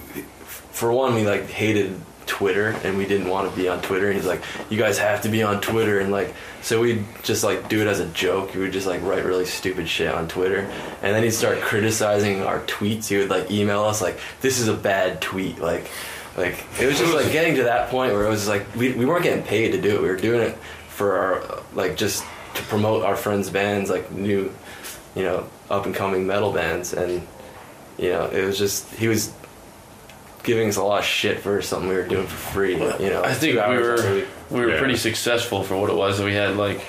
for 0.72 0.92
one, 0.92 1.16
we 1.16 1.26
like 1.26 1.50
hated 1.50 2.00
Twitter 2.28 2.76
and 2.84 2.98
we 2.98 3.06
didn't 3.06 3.30
want 3.30 3.50
to 3.50 3.56
be 3.56 3.68
on 3.68 3.82
Twitter. 3.82 4.08
And 4.08 4.16
he's 4.16 4.28
like, 4.28 4.44
"You 4.70 4.78
guys 4.78 4.98
have 5.00 5.22
to 5.22 5.30
be 5.30 5.44
on 5.44 5.62
Twitter," 5.62 6.00
and 6.00 6.12
like, 6.12 6.36
so 6.62 6.82
we'd 6.82 7.06
just 7.24 7.44
like 7.44 7.70
do 7.70 7.82
it 7.82 7.88
as 7.88 8.00
a 8.00 8.06
joke. 8.08 8.54
We 8.54 8.62
would 8.62 8.74
just 8.74 8.86
like 8.86 9.02
write 9.02 9.26
really 9.26 9.46
stupid 9.46 9.88
shit 9.88 10.14
on 10.14 10.28
Twitter, 10.28 10.70
and 11.02 11.16
then 11.16 11.24
he'd 11.24 11.32
start 11.32 11.62
criticizing 11.62 12.44
our 12.44 12.60
tweets. 12.62 13.08
He 13.08 13.18
would 13.18 13.30
like 13.30 13.50
email 13.50 13.84
us 13.84 14.02
like, 14.02 14.20
"This 14.42 14.60
is 14.60 14.68
a 14.68 14.76
bad 14.76 15.22
tweet," 15.22 15.60
like. 15.60 15.90
Like 16.38 16.64
it 16.80 16.86
was 16.86 17.00
just 17.00 17.14
like 17.14 17.32
getting 17.32 17.56
to 17.56 17.64
that 17.64 17.90
point 17.90 18.14
where 18.14 18.26
it 18.26 18.30
was 18.30 18.48
like 18.48 18.76
we, 18.76 18.94
we 18.94 19.06
weren't 19.06 19.24
getting 19.24 19.44
paid 19.44 19.72
to 19.72 19.82
do 19.82 19.96
it. 19.96 20.02
We 20.04 20.08
were 20.08 20.16
doing 20.18 20.42
it 20.42 20.56
for 20.90 21.18
our 21.18 21.64
like 21.74 21.98
just 21.98 22.24
to 22.54 22.62
promote 22.64 23.04
our 23.04 23.16
friends' 23.16 23.50
bands, 23.50 23.90
like 23.90 24.12
new, 24.12 24.54
you 25.16 25.24
know, 25.24 25.48
up 25.70 25.86
and 25.88 25.96
coming 25.96 26.28
metal 26.28 26.52
bands, 26.54 26.94
and 26.94 27.26
you 27.98 28.10
know, 28.10 28.26
it 28.28 28.46
was 28.46 28.58
just 28.58 28.88
he 28.96 29.08
was 29.08 29.34
giving 30.44 30.70
us 30.70 30.78
a 30.78 30.84
lot 30.84 31.00
of 31.00 31.06
shit 31.06 31.40
for 31.40 31.62
something 31.62 31.90
we 31.90 31.96
were 31.96 32.08
doing 32.08 32.28
for 32.28 32.36
free. 32.54 32.74
You 32.76 33.10
know, 33.10 33.24
I 33.24 33.34
think 33.34 33.56
we 33.56 33.78
were 33.78 34.14
week. 34.16 34.28
we 34.52 34.60
were 34.62 34.70
Yeah. 34.74 34.78
pretty 34.80 34.96
successful 34.96 35.64
for 35.64 35.76
what 35.76 35.90
it 35.90 35.96
was. 35.96 36.22
We 36.22 36.34
had 36.34 36.56
like 36.56 36.82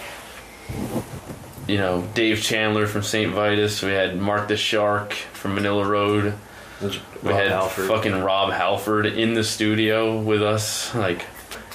you 1.66 1.78
know 1.78 2.06
Dave 2.14 2.42
Chandler 2.42 2.87
from 2.87 3.02
St. 3.02 3.32
Vitus. 3.32 3.82
We 3.82 3.90
had 3.92 4.18
Mark 4.18 4.48
the 4.48 4.56
Shark 4.58 5.12
from 5.12 5.56
Manilla 5.56 5.87
Road. 5.88 6.34
We 6.80 6.88
Rob 7.30 7.34
had 7.40 7.48
Halford. 7.50 7.88
fucking 7.88 8.20
Rob 8.22 8.52
Halford 8.52 9.06
in 9.06 9.34
the 9.34 9.42
studio 9.44 10.20
with 10.20 10.42
us. 10.42 10.94
Like 10.94 11.24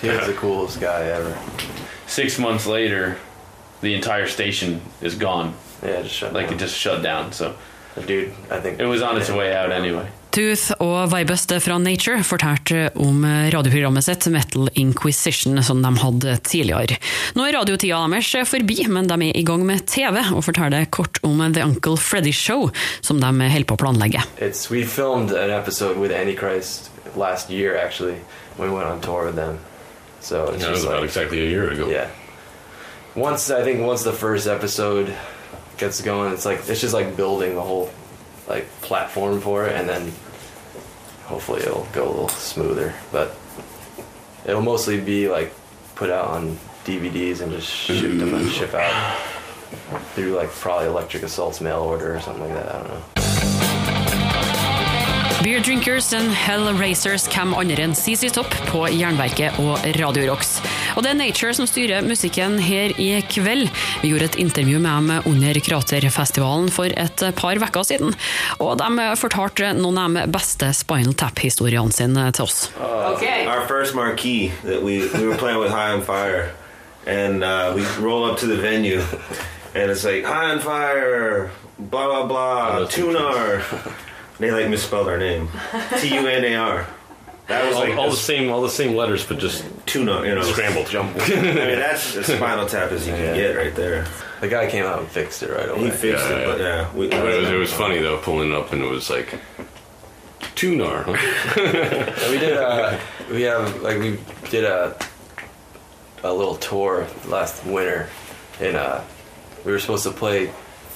He 0.01 0.09
was 0.09 0.25
the 0.27 0.33
coolest 0.33 0.79
guy 0.79 1.05
ever. 1.05 1.37
six 2.07 2.39
months 2.39 2.65
later, 2.65 3.17
the 3.81 3.93
entire 3.93 4.27
station 4.27 4.81
is 5.01 5.15
gone. 5.15 5.55
Yeah, 5.83 6.01
just 6.03 6.15
shut 6.15 6.31
Like 6.33 6.45
down. 6.47 6.53
it 6.55 6.59
just 6.59 6.77
shut 6.77 7.03
down. 7.03 7.31
So 7.33 7.55
dude. 8.05 8.33
I 8.49 8.59
think 8.61 8.79
it 8.79 8.85
was 8.85 9.01
on 9.01 9.17
its 9.17 9.29
way 9.29 9.53
out 9.53 9.71
anyway. 9.71 10.07
Tooth 10.33 10.71
og 10.81 11.11
Vibuster 11.11 11.59
fra 11.61 11.75
Nature 11.77 12.23
fortalte 12.25 12.87
om 12.97 13.19
radioprogrammet 13.53 14.01
sitt 14.07 14.25
Metal 14.33 14.65
Inquisition 14.81 15.59
som 15.61 15.83
de 15.85 15.91
hadde 16.01 16.33
tidligere. 16.49 16.97
Nå 17.37 17.45
er 17.45 17.53
radiotida 17.59 17.99
deres 18.09 18.31
forbi, 18.49 18.79
men 18.89 19.05
de 19.11 19.17
er 19.27 19.37
i 19.37 19.43
gang 19.45 19.61
med 19.67 19.85
TV 19.85 20.17
og 20.33 20.41
forteller 20.47 20.87
kort 20.89 21.19
om 21.21 21.43
The 21.53 21.61
Uncle 21.67 21.99
Freddy 22.01 22.33
Show, 22.33 22.71
som 23.05 23.21
de 23.21 23.29
holder 23.29 23.67
på 23.69 23.77
å 23.77 23.81
planlegge. 23.83 24.25
It's 24.41 24.71
we 24.73 24.81
filmed 24.83 25.29
an 25.37 25.53
episode 25.53 26.01
with 26.01 26.11
Antichrist 26.11 26.89
last 27.15 27.51
year 27.51 27.77
actually 27.77 28.17
when 28.57 28.71
we 28.71 28.75
went 28.75 28.89
on 28.89 29.01
tour 29.01 29.25
with 29.27 29.35
them. 29.35 29.59
So 30.19 30.49
it's 30.49 30.63
That 30.63 30.71
was 30.71 30.79
just 30.79 30.87
about 30.87 31.01
like 31.01 31.09
exactly 31.13 31.45
a 31.45 31.49
year 31.49 31.69
ago. 31.69 31.89
yeah. 31.91 32.09
Once 33.15 33.51
I 33.51 33.61
think 33.61 33.85
once 33.85 34.01
the 34.03 34.13
first 34.13 34.47
episode 34.47 35.13
gets 35.77 36.01
going, 36.01 36.33
it's 36.33 36.45
like 36.45 36.67
it's 36.67 36.81
just 36.81 36.95
like 36.95 37.15
building 37.15 37.53
the 37.53 37.61
whole 37.61 37.91
like 38.47 38.67
platform 38.81 39.39
for 39.41 39.65
it, 39.65 39.75
and 39.75 39.87
then 39.87 40.11
hopefully 41.25 41.61
it'll 41.61 41.87
go 41.93 42.07
a 42.07 42.09
little 42.09 42.29
smoother. 42.29 42.93
But 43.11 43.35
it'll 44.45 44.61
mostly 44.61 44.99
be 44.99 45.29
like 45.29 45.53
put 45.95 46.09
out 46.09 46.27
on 46.27 46.57
DVDs 46.85 47.41
and 47.41 47.51
just 47.51 47.69
ship 47.69 48.17
them 48.19 48.33
and 48.33 48.49
ship 48.49 48.73
out 48.73 49.17
through 50.13 50.35
like 50.35 50.49
probably 50.49 50.87
Electric 50.87 51.23
Assault's 51.23 51.61
mail 51.61 51.79
order 51.79 52.15
or 52.15 52.19
something 52.19 52.43
like 52.43 52.53
that. 52.53 52.75
I 52.75 52.77
don't 52.79 52.87
know. 52.89 53.03
Beer 55.43 55.59
Drinkers 55.59 56.13
and 56.13 56.31
Hell 56.31 56.73
Racers 56.79 57.27
hvem 57.27 57.53
andre 57.53 57.83
enn 57.83 57.95
ZZ 57.95 58.31
Top 58.31 58.53
på 58.69 58.85
Jernverket 58.87 59.59
og 59.59 59.75
Radio 59.99 60.29
Rocks. 60.31 60.61
Og 60.95 61.03
det 61.03 61.11
er 61.13 61.17
Nature 61.17 61.53
som 61.57 61.67
styrer 61.69 62.05
musikken 62.05 62.59
her 62.61 62.93
i 63.01 63.09
kveld. 63.29 63.69
Vi 64.01 64.11
gjorde 64.11 64.29
et 64.31 64.35
intervju 64.43 64.79
med 64.79 65.09
dem 65.09 65.31
under 65.33 65.59
Kraterfestivalen 65.65 66.69
for 66.73 66.85
et 66.85 67.23
par 67.37 67.57
uker 67.57 67.83
siden, 67.87 68.13
og 68.59 68.77
de 68.81 69.07
fortalte 69.19 69.73
noen 69.77 69.97
av 69.97 70.17
de 70.17 70.25
beste 70.33 70.69
Spinal 70.77 71.15
Tap-historiene 71.17 71.93
sine 71.93 72.27
til 72.35 72.45
oss. 72.45 72.69
Our 72.77 73.65
first 73.67 73.95
marquee 73.95 74.51
that 74.63 74.81
we 74.83 75.01
we 75.17 75.25
were 75.27 75.37
playing 75.37 75.59
with 75.59 75.71
High 75.71 75.93
on 75.93 76.01
Fire, 76.01 76.51
and 77.05 77.43
uh, 77.43 77.73
we 77.75 77.83
roll 77.99 78.25
up 78.25 78.37
to 78.39 78.47
the 78.47 78.57
venue, 78.57 79.01
and 79.75 79.91
it's 79.91 80.03
like 80.03 80.25
High 80.25 80.51
on 80.51 80.59
Fire, 80.59 81.51
blah 81.77 82.07
blah 82.07 82.25
blah, 82.25 82.85
Tunar. 82.87 83.61
They 84.39 84.51
like 84.51 84.69
misspelled 84.69 85.07
our 85.07 85.17
name, 85.17 85.49
T 85.99 86.13
U 86.15 86.27
N 86.27 86.43
A 86.43 86.55
R. 86.55 86.87
That 87.47 87.65
was 87.67 87.75
All, 87.75 87.81
like 87.83 87.97
all 87.97 88.09
the 88.09 88.15
same, 88.15 88.49
all 88.51 88.61
the 88.61 88.69
same 88.69 88.95
letters, 88.95 89.25
but 89.27 89.37
just 89.37 89.65
tuna, 89.85 90.23
you 90.25 90.33
know. 90.33 90.43
scrambled. 90.43 90.87
Jump. 90.87 91.15
I 91.21 91.29
mean, 91.35 91.55
that's 91.55 92.15
as 92.15 92.27
Spinal 92.27 92.65
Tap 92.65 92.91
as 92.91 93.05
you 93.05 93.13
can 93.13 93.35
get 93.35 93.55
right 93.57 93.75
there. 93.75 94.05
The 94.39 94.47
guy 94.47 94.69
came 94.69 94.85
out 94.85 94.99
and 94.99 95.07
fixed 95.07 95.43
it 95.43 95.49
right 95.49 95.67
away. 95.69 95.85
He 95.85 95.89
fixed 95.91 96.23
Yeah, 96.29 96.35
it, 96.37 96.39
yeah. 96.39 96.45
but 96.47 96.59
yeah, 96.59 96.93
we, 96.95 97.07
But 97.09 97.25
it 97.27 97.39
was, 97.41 97.49
it 97.49 97.55
was 97.57 97.73
funny 97.73 97.99
though, 97.99 98.17
pulling 98.17 98.53
up 98.53 98.71
and 98.71 98.81
it 98.81 98.89
was 98.89 99.09
like 99.09 99.37
tunar. 100.55 101.03
And 101.05 102.31
we 102.31 102.39
did 102.39 102.57
uh 102.57 102.97
we 103.31 103.41
have 103.43 103.81
like 103.81 103.99
we 103.99 104.19
did 104.49 104.63
a 104.63 104.95
a 106.23 106.33
little 106.33 106.55
tour 106.55 107.07
last 107.27 107.65
winter 107.65 108.09
and 108.61 108.75
uh 108.75 109.01
we 109.65 109.71
were 109.71 109.79
supposed 109.79 110.03
to 110.03 110.11
play 110.11 110.51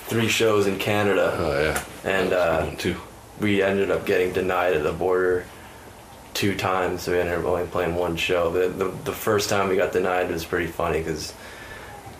three 0.05 0.27
shows 0.27 0.67
in 0.67 0.77
Canada 0.79 1.35
Oh 1.37 1.61
yeah, 1.61 1.83
and 2.09 2.33
uh 2.33 2.69
two. 2.77 2.95
we 3.39 3.61
ended 3.61 3.91
up 3.91 4.05
getting 4.05 4.31
denied 4.33 4.73
at 4.73 4.83
the 4.83 4.93
border 4.93 5.45
two 6.37 6.55
times 6.55 7.01
so 7.01 7.11
we 7.13 7.19
ended 7.19 7.39
up 7.39 7.45
only 7.45 7.65
playing 7.65 7.95
one 7.95 8.15
show. 8.15 8.51
But 8.51 8.77
the, 8.77 8.85
the 9.05 9.11
first 9.11 9.49
time 9.49 9.69
we 9.69 9.75
got 9.75 9.91
denied 9.91 10.29
was 10.29 10.45
pretty 10.45 10.67
funny 10.67 10.99
because 10.99 11.33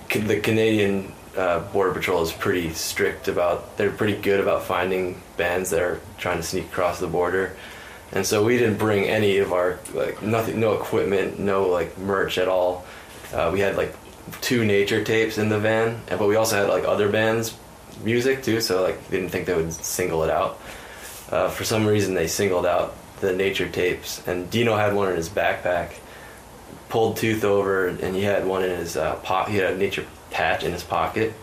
the 0.09 0.39
Canadian 0.39 1.13
uh, 1.37 1.59
border 1.71 1.93
patrol 1.93 2.23
is 2.23 2.31
pretty 2.31 2.73
strict 2.73 3.27
about 3.27 3.77
they're 3.77 3.91
pretty 3.91 4.19
good 4.19 4.39
about 4.39 4.63
finding 4.63 5.21
bands 5.37 5.69
that 5.69 5.83
are 5.83 5.99
trying 6.17 6.37
to 6.37 6.43
sneak 6.43 6.65
across 6.65 6.99
the 6.99 7.05
border. 7.05 7.55
And 8.11 8.25
so 8.25 8.43
we 8.43 8.57
didn't 8.57 8.79
bring 8.79 9.03
any 9.03 9.37
of 9.37 9.53
our 9.53 9.77
like 9.93 10.23
nothing 10.23 10.59
no 10.59 10.73
equipment 10.73 11.37
no 11.37 11.67
like 11.67 11.95
merch 11.99 12.39
at 12.39 12.47
all. 12.47 12.85
Uh, 13.31 13.51
we 13.53 13.59
had 13.59 13.77
like 13.77 13.95
two 14.41 14.65
Natur 14.65 15.03
tapes 15.03 15.37
in 15.37 15.49
the 15.49 15.59
van 15.59 16.01
but 16.09 16.27
we 16.27 16.35
also 16.35 16.55
had 16.55 16.69
like 16.69 16.85
other 16.85 17.07
bands 17.07 17.55
music 18.03 18.41
too 18.43 18.61
so 18.61 18.81
like 18.81 19.09
didn't 19.11 19.29
think 19.29 19.45
they 19.45 19.53
would 19.53 19.71
single 19.71 20.23
it 20.23 20.31
out. 20.31 20.59
Uh, 21.29 21.49
for 21.49 21.63
some 21.63 21.85
reason 21.85 22.15
they 22.15 22.25
singled 22.25 22.65
out 22.65 22.95
the 23.19 23.33
Natur 23.33 23.67
tapes. 23.67 24.25
And 24.27 24.49
Dino 24.49 24.75
had 24.75 24.93
one 24.93 25.09
in 25.09 25.15
his 25.15 25.29
backpack 25.29 25.93
pulled 26.89 27.17
tooth 27.17 27.43
over 27.43 27.87
and 27.87 28.15
he 28.15 28.23
had 28.23 28.45
one 28.45 28.63
in 28.63 28.69
his 28.69 28.95
uh, 28.95 29.15
po- 29.15 29.43
he 29.43 29.57
had 29.57 29.73
a 29.73 29.77
Natur 29.77 30.05
patch 30.31 30.63
in 30.63 30.71
his 30.71 30.83
pocket. 30.83 31.33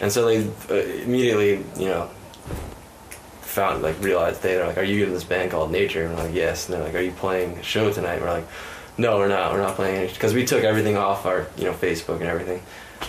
And 0.00 0.12
so 0.12 0.26
they 0.26 0.46
uh, 0.70 1.02
immediately 1.02 1.64
you 1.78 1.88
know 1.88 2.10
found 3.40 3.82
like 3.82 4.00
realized 4.02 4.42
they 4.42 4.56
were 4.56 4.66
like 4.66 4.78
are 4.78 4.84
you 4.84 5.04
in 5.04 5.12
this 5.12 5.24
band 5.24 5.50
called 5.50 5.70
Natur? 5.70 6.04
And 6.04 6.14
we're 6.14 6.24
like 6.24 6.34
yes. 6.34 6.68
And 6.68 6.74
they're 6.74 6.84
like 6.84 6.94
are 6.94 7.00
you 7.00 7.12
playing 7.12 7.58
a 7.58 7.62
show 7.62 7.92
tonight? 7.92 8.14
And 8.14 8.22
we're 8.22 8.32
like 8.32 8.48
no 8.96 9.18
we're 9.18 9.28
not. 9.28 9.52
We're 9.52 9.60
not 9.62 9.76
playing 9.76 10.08
because 10.08 10.34
we 10.34 10.44
took 10.44 10.64
everything 10.64 10.96
off 10.96 11.26
our 11.26 11.46
you 11.56 11.64
know 11.64 11.72
facebook 11.72 12.16
and 12.16 12.24
everything. 12.24 12.62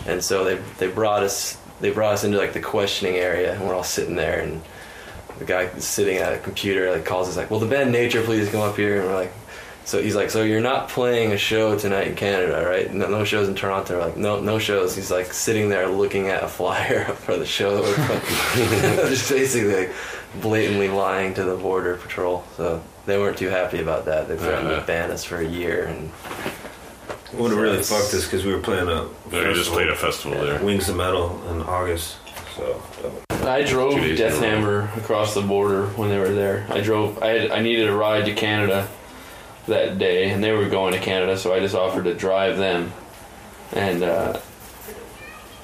And 0.07 0.23
so 0.23 0.43
they 0.43 0.55
they 0.77 0.87
brought 0.87 1.23
us 1.23 1.59
they 1.81 1.91
brought 1.91 2.13
us 2.13 2.23
into 2.23 2.37
like 2.37 2.53
the 2.53 2.61
questioning 2.61 3.15
area 3.15 3.53
and 3.53 3.67
we're 3.67 3.75
all 3.75 3.83
sitting 3.83 4.15
there 4.15 4.39
and 4.39 4.61
the 5.39 5.45
guy 5.45 5.67
sitting 5.79 6.17
at 6.17 6.33
a 6.33 6.37
computer 6.37 6.91
like 6.91 7.05
calls 7.05 7.27
us 7.27 7.37
like 7.37 7.49
will 7.51 7.59
the 7.59 7.65
band 7.65 7.91
Natur 7.91 8.23
please 8.23 8.49
come 8.49 8.61
up 8.61 8.75
here 8.75 9.01
and 9.01 9.09
we're 9.09 9.15
like 9.15 9.31
so 9.85 10.01
he's 10.01 10.15
like, 10.15 10.31
so 10.31 10.41
you're 10.41 10.61
not 10.61 10.89
playing 10.89 11.31
a 11.31 11.37
show 11.37 11.77
tonight 11.77 12.07
in 12.07 12.15
Canada, 12.15 12.65
right? 12.67 12.91
No, 12.91 13.07
no 13.07 13.23
shows 13.23 13.47
in 13.47 13.53
Toronto. 13.53 13.99
We're 13.99 14.05
like, 14.05 14.17
no, 14.17 14.39
no 14.39 14.57
shows. 14.57 14.95
He's 14.95 15.11
like 15.11 15.31
sitting 15.31 15.69
there 15.69 15.87
looking 15.87 16.27
at 16.27 16.43
a 16.43 16.47
flyer 16.47 17.05
for 17.13 17.37
the 17.37 17.45
show 17.45 17.75
that 17.75 17.83
we're 17.83 18.07
playing. 18.07 19.09
Just 19.09 19.29
basically 19.29 19.85
like 19.85 19.93
blatantly 20.41 20.89
lying 20.89 21.35
to 21.35 21.43
the 21.43 21.55
border 21.55 21.97
patrol. 21.97 22.43
So 22.57 22.81
they 23.05 23.19
weren't 23.19 23.37
too 23.37 23.49
happy 23.49 23.79
about 23.79 24.05
that. 24.05 24.27
They 24.27 24.37
threatened 24.37 24.69
Yeah. 24.69 24.69
to 24.69 24.77
uh-huh. 24.77 24.87
ban 24.87 25.11
us 25.11 25.23
for 25.23 25.37
a 25.37 25.47
year, 25.47 25.85
and 25.85 26.11
would 27.33 27.51
have 27.51 27.59
really 27.59 27.77
Yes. 27.77 27.89
fucked 27.89 28.13
us 28.15 28.23
because 28.23 28.43
we 28.43 28.53
were 28.53 28.61
playing 28.61 28.87
a. 28.87 29.07
Yeah, 29.31 29.47
we 29.49 29.53
just 29.53 29.69
played 29.71 29.89
a 29.89 29.95
festival 29.95 30.43
there. 30.43 30.63
Wings 30.63 30.89
of 30.89 30.95
Metal 30.95 31.39
in 31.51 31.61
August. 31.61 32.15
So 32.55 32.81
I 33.45 33.63
drove 33.63 33.93
Two 33.93 34.15
days 34.15 34.19
in 34.19 34.25
a 34.25 34.61
row. 34.61 34.87
Deathhammer 34.87 34.97
across 34.97 35.33
the 35.33 35.41
border 35.41 35.87
when 35.87 36.09
they 36.09 36.19
were 36.19 36.33
there. 36.33 36.65
I 36.69 36.81
drove. 36.81 37.21
I 37.21 37.27
had. 37.27 37.51
I 37.51 37.61
needed 37.61 37.87
a 37.87 37.95
ride 37.95 38.25
to 38.25 38.33
Canada 38.33 38.87
that 39.67 39.97
day, 39.97 40.29
and 40.29 40.43
they 40.43 40.51
were 40.51 40.69
going 40.69 40.93
to 40.93 40.99
Canada, 40.99 41.37
so 41.37 41.53
I 41.53 41.59
just 41.59 41.75
offered 41.75 42.05
to 42.05 42.13
drive 42.13 42.57
them. 42.57 42.93
And 43.71 44.03
uh, 44.03 44.39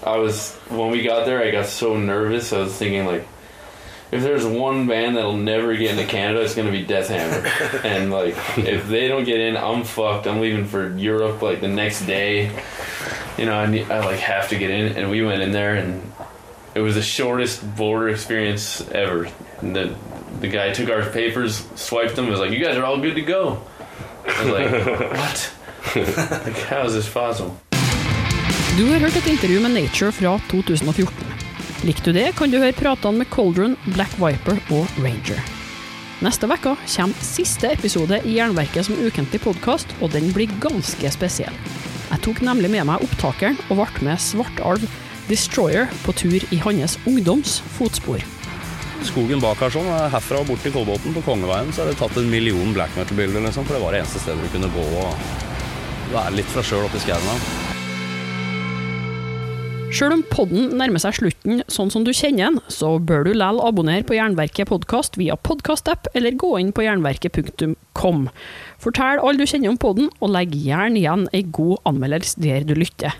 I 0.04 0.18
was 0.18 0.56
when 0.70 0.92
we 0.92 1.04
got 1.04 1.26
there, 1.26 1.42
I 1.42 1.52
got 1.52 1.68
so 1.68 1.98
nervous. 1.98 2.52
I 2.54 2.60
was 2.60 2.74
thinking 2.74 3.06
like, 3.06 3.28
if 4.12 4.24
there's 4.24 4.46
one 4.46 4.88
band 4.88 5.18
that'll 5.18 5.38
never 5.38 5.76
get 5.76 5.92
into 5.92 6.06
Canada, 6.06 6.42
it's 6.42 6.56
gonna 6.56 6.72
be 6.72 6.86
Deathhammer. 6.86 7.84
and 7.86 8.12
like, 8.12 8.36
if 8.58 8.88
they 8.88 9.08
don't 9.08 9.24
get 9.24 9.40
in, 9.40 9.56
I'm 9.56 9.84
fucked. 9.84 10.28
I'm 10.28 10.40
leaving 10.40 10.66
for 10.66 10.96
Europe 10.96 11.42
like 11.42 11.62
the 11.62 11.68
next 11.68 12.06
day. 12.06 12.52
You 13.38 13.46
know, 13.46 13.54
I 13.54 13.66
need, 13.68 13.90
I 13.90 14.06
like 14.06 14.20
have 14.20 14.50
to 14.50 14.58
get 14.58 14.72
in, 14.72 14.98
and 14.98 15.10
we 15.10 15.24
went 15.24 15.42
in 15.42 15.52
there 15.52 15.76
and 15.76 16.11
it 16.76 16.82
was 16.82 16.96
the 16.96 17.02
shortest 17.02 17.62
border 17.76 18.10
experience 18.10 18.82
ever. 18.92 19.28
And 19.62 19.76
the 19.76 19.96
the 20.42 20.48
guy 20.48 20.72
took 20.74 20.90
our 20.90 21.04
papers, 21.04 21.64
swiped 21.76 22.16
them, 22.16 22.30
was 22.30 22.40
like, 22.40 22.52
"You 22.52 22.64
guys 22.66 22.78
are 22.78 22.86
all 22.86 22.98
good 22.98 23.16
to 23.16 23.22
go." 23.22 23.58
I 24.26 24.44
was 24.44 24.54
like, 24.60 24.72
"What? 25.20 25.54
like, 26.46 26.62
how 26.70 26.86
is 26.86 26.94
this 26.94 27.10
possible?" 27.10 27.52
Du 28.78 28.92
har 28.92 29.00
hørt 29.00 29.16
et 29.16 29.28
intervju 29.28 29.60
med 29.60 29.72
Nature 29.72 30.12
fra 30.12 30.40
2014. 30.50 31.14
Likte 31.84 32.12
du 32.12 32.20
det, 32.20 32.36
kan 32.38 32.52
du 32.52 32.58
høre 32.58 32.74
pratene 32.74 33.18
med 33.18 33.30
Coldrun, 33.30 33.76
Black 33.86 34.14
Viper 34.16 34.62
og 34.72 34.88
Ranger. 35.02 35.42
Neste 36.22 36.46
uke 36.48 36.76
kommer 36.86 37.26
siste 37.26 37.72
episode 37.74 38.22
i 38.24 38.38
Jernverket 38.38 38.86
som 38.86 39.00
ukentlig 39.02 39.42
podkast, 39.42 39.92
og 40.02 40.14
den 40.14 40.30
blir 40.34 40.48
ganske 40.62 41.12
spesiell. 41.12 41.56
Jeg 42.12 42.22
tok 42.22 42.42
nemlig 42.46 42.70
med 42.72 42.86
meg 42.86 43.04
opptakeren 43.04 43.58
og 43.70 43.82
ble 43.82 44.06
med 44.06 44.22
Svartalv 44.22 44.86
Destroyer 45.30 45.90
på 46.06 46.16
tur 46.18 46.40
i 46.50 46.62
hans 46.64 46.98
ungdoms 47.06 47.60
fotspor. 47.78 48.24
Skogen 49.06 49.42
bak 49.42 49.58
her 49.64 49.74
sånn, 49.74 49.90
eh, 49.90 50.10
herfra 50.14 50.42
og 50.42 50.52
bort 50.52 50.62
til 50.62 50.74
Kolbotn 50.76 51.16
på 51.16 51.24
Kongeveien, 51.26 51.74
så 51.74 51.84
er 51.84 51.92
det 51.92 51.98
tatt 51.98 52.18
en 52.18 52.30
million 52.30 52.74
black 52.74 52.94
metal-bilder, 52.98 53.42
liksom, 53.42 53.66
for 53.66 53.74
det 53.74 53.82
var 53.82 53.92
det 53.92 54.04
eneste 54.04 54.22
stedet 54.22 54.44
vi 54.46 54.54
kunne 54.54 54.70
gå 54.70 54.86
og 55.02 55.16
være 56.14 56.36
litt 56.38 56.50
fra 56.54 56.62
sjøl 56.62 56.86
oppi 56.86 57.02
skauen. 57.02 57.30
her. 57.32 57.72
Sjøl 59.92 60.14
om 60.16 60.22
podden 60.24 60.70
nærmer 60.80 61.02
seg 61.04 61.18
slutten 61.18 61.64
sånn 61.68 61.90
som 61.92 62.06
du 62.08 62.14
kjenner 62.16 62.46
den, 62.46 62.60
så 62.72 62.94
bør 62.96 63.26
du 63.26 63.34
likevel 63.34 63.58
abonnere 63.66 64.06
på 64.08 64.16
Jernverket 64.16 64.70
podkast 64.70 65.18
via 65.20 65.36
podkastapp, 65.36 66.08
eller 66.16 66.38
gå 66.40 66.54
inn 66.62 66.70
på 66.72 66.86
jernverket.kom. 66.86 68.30
Fortell 68.80 69.20
alle 69.20 69.42
du 69.42 69.50
kjenner 69.50 69.74
om 69.74 69.82
podden, 69.82 70.08
og 70.22 70.32
legg 70.32 70.56
gjerne 70.56 71.02
igjen 71.02 71.28
ei 71.36 71.44
god 71.44 71.84
anmeldelse 71.92 72.40
der 72.40 72.64
du 72.64 72.72
lytter. 72.80 73.18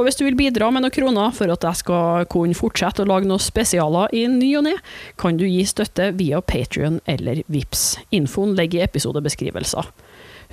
Og 0.00 0.06
hvis 0.06 0.16
du 0.16 0.22
vil 0.24 0.38
bidra 0.38 0.70
med 0.72 0.80
noen 0.80 0.94
kroner 0.96 1.32
for 1.36 1.52
at 1.52 1.64
jeg 1.66 1.82
skal 1.82 2.24
kunne 2.32 2.56
fortsette 2.56 3.04
å 3.04 3.08
lage 3.10 3.28
noen 3.28 3.42
spesialer 3.42 4.08
i 4.16 4.22
ny 4.32 4.54
og 4.56 4.64
ne, 4.64 4.72
kan 5.20 5.36
du 5.36 5.44
gi 5.44 5.60
støtte 5.68 6.06
via 6.16 6.40
Patrion 6.40 7.02
eller 7.04 7.42
Vips. 7.52 7.98
Infoen 8.16 8.54
ligger 8.56 8.80
i 8.80 8.86
episodebeskrivelser. 8.86 9.90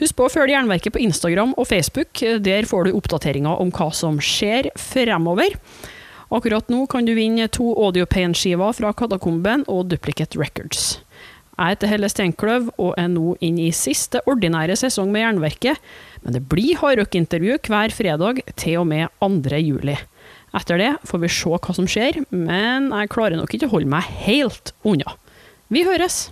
Husk 0.02 0.18
på 0.20 0.28
å 0.28 0.34
følge 0.34 0.52
Jernverket 0.52 0.98
på 0.98 1.00
Instagram 1.00 1.56
og 1.56 1.70
Facebook. 1.72 2.20
Der 2.44 2.68
får 2.68 2.90
du 2.90 2.98
oppdateringer 3.00 3.64
om 3.64 3.72
hva 3.72 3.88
som 3.96 4.20
skjer 4.20 4.68
fremover. 4.76 5.56
Akkurat 6.28 6.68
nå 6.68 6.84
kan 6.92 7.08
du 7.08 7.16
vinne 7.16 7.48
to 7.48 7.72
Audiopain-skiver 7.72 8.76
fra 8.76 8.92
Katakomben 8.92 9.64
og 9.72 9.88
Duplicate 9.94 10.36
Records. 10.36 10.98
Jeg 11.58 11.74
heter 11.74 11.90
Helle 11.90 12.10
Steinkløv 12.12 12.68
og 12.78 12.92
er 13.02 13.08
nå 13.10 13.32
inne 13.42 13.64
i 13.66 13.74
siste 13.74 14.22
ordinære 14.30 14.76
sesong 14.78 15.10
med 15.10 15.24
Jernverket, 15.24 15.82
men 16.22 16.36
det 16.36 16.44
blir 16.52 16.78
hardrockintervju 16.78 17.58
hver 17.66 17.94
fredag 17.98 18.44
til 18.62 18.84
og 18.84 18.86
med 18.92 19.10
2. 19.26 19.58
juli. 19.66 19.98
Etter 20.54 20.78
det 20.78 20.92
får 21.10 21.24
vi 21.26 21.32
se 21.34 21.58
hva 21.58 21.74
som 21.74 21.90
skjer, 21.90 22.22
men 22.30 22.92
jeg 22.94 23.10
klarer 23.14 23.42
nok 23.42 23.58
ikke 23.58 23.72
å 23.72 23.74
holde 23.74 23.90
meg 23.90 24.06
helt 24.28 24.76
unna. 24.86 25.18
Vi 25.74 25.82
høres! 25.88 26.28